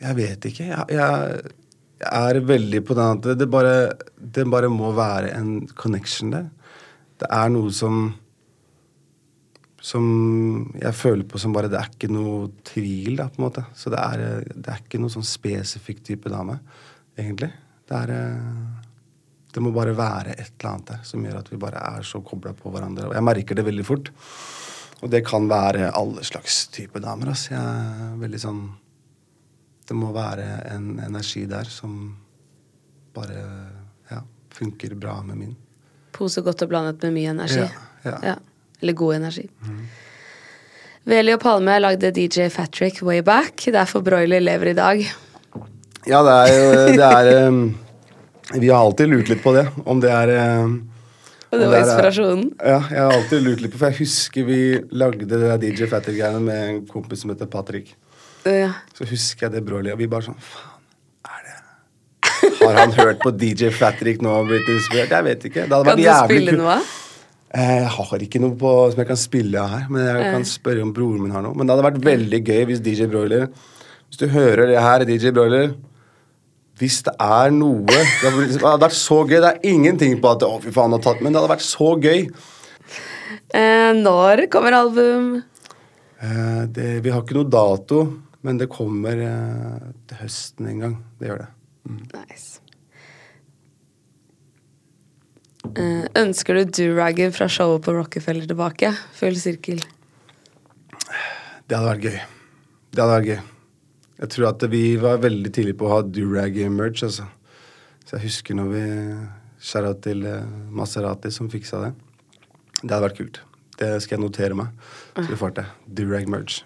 [0.00, 0.66] Jeg vet ikke.
[0.66, 1.38] Jeg, jeg,
[2.10, 6.50] er veldig på den at det, det, bare, det bare må være en connection der.
[7.22, 8.16] Det er noe som
[9.84, 10.04] som
[10.80, 13.66] jeg føler på som bare Det er ikke noe tvil, da, på en måte.
[13.76, 16.56] Så det er, det er ikke noe sånn spesifikk type dame,
[17.20, 17.50] egentlig.
[17.84, 18.14] Det er
[19.54, 22.18] Det må bare være et eller annet der som gjør at vi bare er så
[22.24, 23.10] kobla på hverandre.
[23.10, 24.08] Og jeg merker det veldig fort.
[25.04, 27.34] Og det kan være alle slags type damer.
[27.34, 27.52] Altså.
[27.52, 28.64] Jeg er veldig sånn
[29.84, 32.16] Det må være en energi der som
[33.14, 33.42] bare
[34.08, 35.54] ja, funker bra med min.
[36.16, 37.68] Pose godt og blandet med mye energi.
[38.08, 38.36] Ja, ja.
[38.84, 39.46] Eller god energi.
[41.08, 43.64] Veli og Palme lagde DJ Fatrick way back.
[43.72, 45.04] Derfor Broiler lever i dag.
[46.08, 49.66] Ja, det er jo Det er Vi har alltid lurt litt på det.
[49.88, 52.50] Om det er Og det var er- inspirasjonen.
[52.60, 54.60] Ja, jeg har alltid lurt litt på For jeg husker vi
[54.92, 57.94] lagde det der DJ Fatrick-greiene med en kompis som heter Patrick.
[58.44, 58.72] Ja.
[58.92, 60.76] Så husker jeg det broiler, og vi bare sånn Faen,
[61.24, 65.08] er det Har han hørt på DJ Fatrick nå og blitt inspirert?
[65.16, 65.62] Jeg vet ikke.
[65.64, 66.60] Det hadde Kan vært du jævlig spille kult.
[66.60, 66.76] noe?
[67.54, 70.44] Eh, Jeg har ikke noe på, som jeg kan spille av her, men jeg kan
[70.48, 71.54] spørre om broren min har noe.
[71.54, 73.44] Men det hadde vært veldig gøy hvis DJ Broiler
[74.08, 75.68] Hvis du hører det her, DJ Broiler
[76.80, 79.38] Hvis det er noe Det hadde vært- så gøy.
[79.40, 81.92] Det er ingenting på at Å, fy faen, har tatt Men det hadde vært så
[82.02, 82.26] gøy.
[83.54, 85.36] Eh, når kommer album?
[86.20, 88.00] Eh, det, vi har ikke noe dato,
[88.42, 90.96] men det kommer eh, til høsten en gang.
[91.20, 91.48] Det gjør det.
[92.14, 92.58] Nice.
[92.58, 92.62] Eh,
[95.72, 98.90] ønsker du duraggen fra showet på Rockefeller tilbake?
[99.18, 99.80] Full sirkel.
[101.64, 102.18] Det hadde vært gøy.
[102.94, 103.40] Det hadde vært gøy.
[104.20, 107.24] Jeg tror at vi var veldig tidlig på å ha durag-merch, altså.
[108.04, 108.84] Så jeg husker når vi
[109.64, 110.42] Shout-out til eh,
[110.76, 111.92] Maserati som fiksa det.
[112.82, 113.38] Det hadde vært kult.
[113.80, 114.74] Det skal jeg notere meg.
[115.16, 115.70] Så vi får til.
[116.00, 116.58] Durag-merch.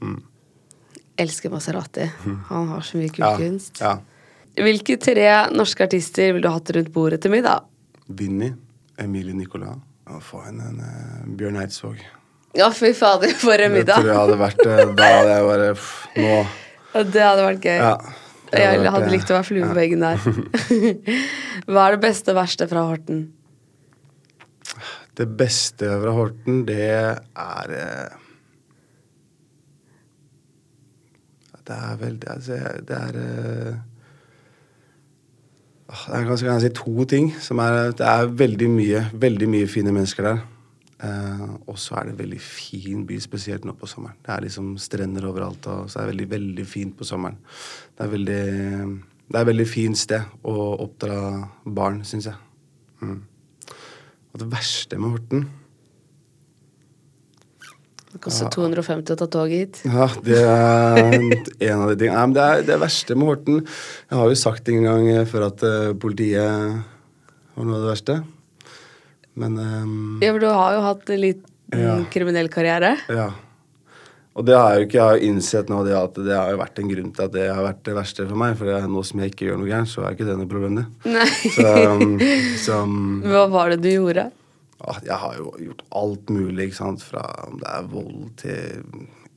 [0.00, 0.22] Mm.
[1.20, 2.06] Elsker Maserati.
[2.48, 3.82] Han har så mye kul Ja, kunst.
[3.84, 3.98] ja.
[4.56, 7.66] Hvilke tre norske artister ville du hatt rundt bordet til middag?
[8.08, 8.52] Vinni,
[9.02, 11.98] Emilie Nicolas og få inn en uh, Bjørn Eidsvåg.
[12.56, 13.98] Ja, fy fader, for en Det middag!
[14.00, 16.28] tror jeg hadde vært eh, Da hadde jeg bare pff, Nå
[16.94, 17.74] Ja, Det hadde vært gøy.
[17.82, 17.90] Ja.
[18.46, 20.16] hadde Jeg vært, hadde eh, likt å være flue på veggen der.
[21.66, 23.18] Hva er det beste og verste fra Horten?
[25.16, 28.16] Det beste fra Horten, det er eh,
[31.66, 33.76] Det er vel Det er, det er eh,
[35.86, 37.30] Det er ganske kan si to ting.
[37.40, 40.40] Som er, det er veldig mye, veldig mye fine mennesker der.
[41.06, 44.16] Eh, og så er det veldig fin by, spesielt nå på sommeren.
[44.24, 47.38] Det er liksom strender overalt, og så er det veldig, veldig fint på sommeren.
[47.96, 48.42] Det er veldig
[49.26, 50.52] Det er et veldig fint sted å
[50.84, 51.16] oppdra
[51.66, 52.36] barn, syns jeg.
[53.00, 53.22] Mm.
[54.32, 55.48] Og det verste med Horten
[58.16, 59.80] Det koster 250 å ta toget hit.
[59.92, 61.16] Ja, det er
[61.68, 62.16] en av de tingene.
[62.16, 65.48] Nei, men det, er, det verste med Horten Jeg har jo sagt en gang før
[65.50, 66.78] at eh, politiet
[67.56, 68.16] var noe av det verste.
[69.36, 71.98] Men um, Ja, for du har jo hatt en liten Ja.
[72.14, 72.96] kriminell karriere.
[73.10, 73.32] ja.
[74.36, 76.58] Og det har jeg jo ikke, jeg har innsett nå det at det har jo
[76.60, 78.52] vært en grunn til at det har vært det verste for meg.
[78.58, 80.74] For det, nå som jeg ikke gjør noe gærent, så er ikke det noe problem.
[80.76, 80.84] det.
[81.08, 81.28] Nei.
[81.54, 82.18] Så, um,
[82.60, 84.26] så um, Hva var det du gjorde?
[85.06, 87.02] Jeg har jo gjort alt mulig, ikke sant.
[87.02, 88.82] Fra om det er vold til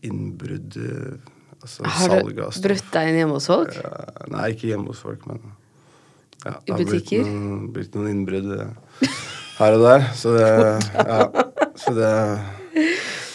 [0.06, 0.78] innbrudd.
[0.78, 2.64] eh, Altså Har salg du av stoff.
[2.70, 3.74] brutt deg inn hjemme hos folk?
[3.76, 5.42] Ja, Nei, ikke hjemme hos folk, men
[6.46, 7.24] ja, I det har butikker?
[7.24, 9.10] Blitt noen, blitt noen innbrudd eh,
[9.58, 10.06] her og der.
[10.16, 10.48] Så det
[11.10, 11.26] Ja.
[11.76, 12.14] Så det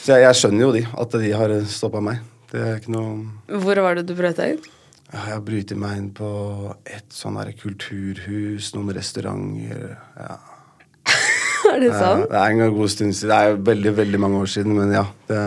[0.05, 2.23] Så jeg, jeg skjønner jo de, at de har stoppa meg.
[2.53, 4.65] Det er ikke noe Hvor var det du brøt deg inn?
[5.13, 6.31] ja, Jeg har brytet meg inn på
[6.89, 10.39] et sånn der kulturhus, noen restauranter ja.
[11.75, 12.29] Er det Eh, sant?
[12.31, 13.33] Det er en god stund siden.
[13.33, 15.05] Det er veldig, veldig mange år siden, men ja.
[15.29, 15.41] Det,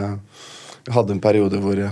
[0.87, 1.87] jeg hadde en periode hvor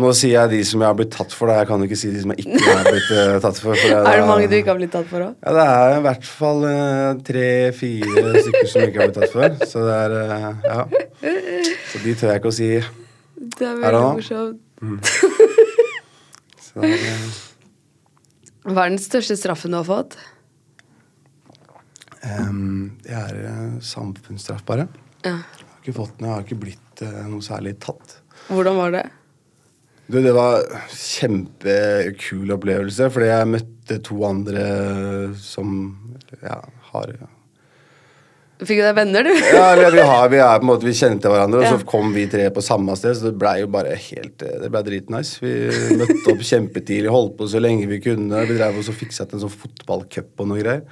[0.00, 1.58] Nå sier jeg de som jeg har blitt tatt for, da.
[1.60, 3.76] Jeg kan jo ikke si de som jeg ikke har blitt eh, tatt for.
[3.76, 5.34] for Er det mange du ikke har blitt tatt for òg?
[5.44, 9.34] Ja, det er i hvert fall eh, tre-fire stykker som jeg ikke har blitt tatt
[9.36, 9.68] for.
[9.68, 10.80] Så det er uh, Ja.
[11.92, 12.70] Så de tør jeg ikke å si.
[13.60, 14.60] Det er veldig morsomt.
[14.80, 14.98] Mm.
[16.72, 16.88] Det,
[18.64, 20.16] Hva er den største straffen du har fått?
[22.28, 23.40] Em, det er
[23.84, 24.86] samfunnsstraffbare.
[25.22, 25.38] Ja.
[25.38, 28.18] Jeg har ikke fått den, jeg har ikke blitt eh, noe særlig tatt.
[28.50, 29.04] Hvordan var det?
[30.12, 34.64] Du, det var kjempekul opplevelse, fordi jeg møtte to andre
[35.40, 35.78] som
[36.42, 36.58] ja,
[36.92, 37.14] har
[38.62, 39.32] Fikk du deg venner, du?
[39.32, 42.28] Ja, vi, har, vi, er, på en måte, vi kjente hverandre, og så kom vi
[42.30, 43.16] tre på samme sted.
[43.18, 45.42] Så det blei jo bare helt Det ble dritnice.
[45.42, 48.44] Vi møtte opp kjempetidlig, holdt på så lenge vi kunne.
[48.46, 50.86] Vi drev og fiksa til en sånn fotballcup og noe greier.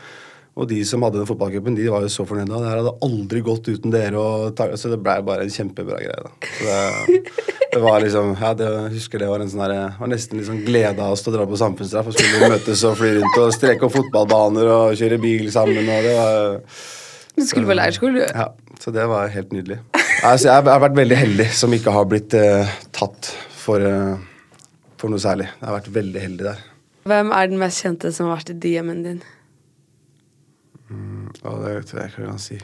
[0.60, 2.52] Og de som hadde den fotballcupen, de var jo så fornøyde.
[2.52, 4.20] Det her hadde aldri gått uten dere.
[4.20, 6.20] Og, ta- så det blei bare en kjempebra greie.
[6.20, 6.32] da.
[6.60, 7.20] Det,
[7.72, 10.60] det var liksom Ja, det, jeg husker det var en sånn her, var nesten sånn
[10.66, 12.10] glede av oss til å dra på samfunnsstraff.
[12.12, 15.80] Og skulle møtes og fly rundt og streke opp fotballbaner og kjøre bil sammen.
[15.88, 16.60] og det var...
[17.40, 18.26] Du skulle på leirskole, du.
[18.36, 18.50] Ja,
[18.82, 19.78] så det var helt nydelig.
[20.26, 23.30] Altså, jeg har vært veldig heldig som ikke har blitt eh, tatt
[23.62, 24.18] for, eh,
[25.00, 25.46] for noe særlig.
[25.56, 26.64] Jeg har vært veldig heldig der.
[27.08, 29.22] Hvem er den mest kjente som har vært i DM-en din?
[30.90, 32.58] Og det tror jeg ikke jeg kan si.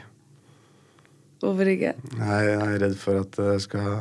[1.41, 1.93] Hvorfor ikke?
[2.17, 3.99] Nei, jeg er redd for at det skal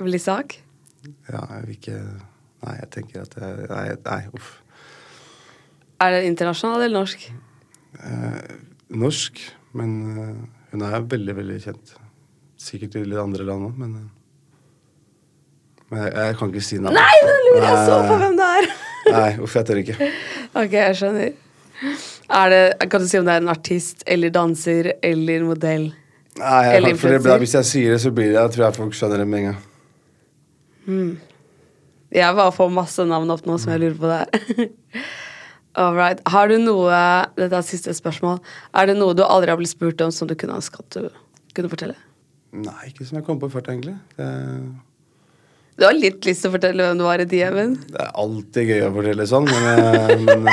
[0.00, 0.58] Bli sak?
[1.28, 1.96] Ja, jeg vil ikke
[2.60, 4.58] Nei, jeg tenker at jeg, Nei, nei uff.
[6.00, 7.24] Er det internasjonal eller norsk?
[8.90, 9.40] Norsk,
[9.76, 10.36] men uh,
[10.72, 11.92] hun er veldig, veldig kjent.
[12.60, 14.08] Sikkert i litt andre land òg, men uh,
[15.90, 17.00] Men jeg, jeg kan ikke si navnet.
[17.00, 18.68] Nei, nå lurer jeg så på hvem det er!
[19.10, 20.10] Nei, uff, jeg tør ikke.
[20.60, 21.32] Ok, jeg skjønner.
[21.80, 25.88] Det, kan du si om det er en artist eller danser eller modell?
[26.40, 27.38] Nei, jeg, Eller for det.
[27.42, 29.48] Hvis jeg sier det, så blir det Jeg tror jeg folk skjønner det med en
[29.50, 29.64] gang.
[32.10, 34.26] Jeg bare får masse navn opp nå som jeg lurer på der.
[34.58, 34.70] her.
[35.98, 36.22] right.
[36.26, 37.00] Har du noe
[37.38, 38.40] Dette er siste spørsmål.
[38.74, 41.10] Er det noe du aldri har blitt spurt om som du kunne ønske at du
[41.54, 41.98] kunne fortelle?
[42.50, 43.94] Nei, ikke som jeg kom på først, egentlig.
[44.18, 44.26] Det,
[45.78, 47.76] Du har litt lyst til å fortelle hvem du var i DM-en?
[47.88, 50.48] det er alltid gøy å fortelle sånn, men, eh, men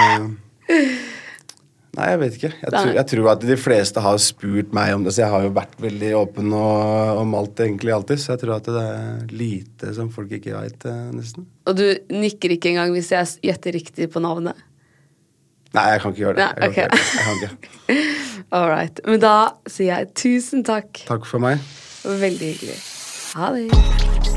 [0.69, 1.07] eh,
[1.97, 2.51] Nei, jeg vet ikke.
[2.61, 5.47] Jeg tror, jeg tror at de fleste har spurt meg om det, så jeg har
[5.47, 8.21] jo vært veldig åpen og, om alt, egentlig alltid.
[8.21, 11.47] Så jeg tror at det er lite som folk ikke veit, nesten.
[11.65, 14.61] Og du nikker ikke engang hvis jeg gjetter riktig på navnet?
[15.73, 16.45] Nei, jeg kan ikke gjøre det.
[16.45, 17.99] Nei, Jeg kan ikke gjøre det.
[18.55, 19.01] All right.
[19.05, 19.35] Men da
[19.67, 21.03] sier jeg tusen takk.
[21.09, 21.59] Takk for meg.
[22.05, 22.81] Veldig hyggelig.
[23.35, 24.36] Ha det.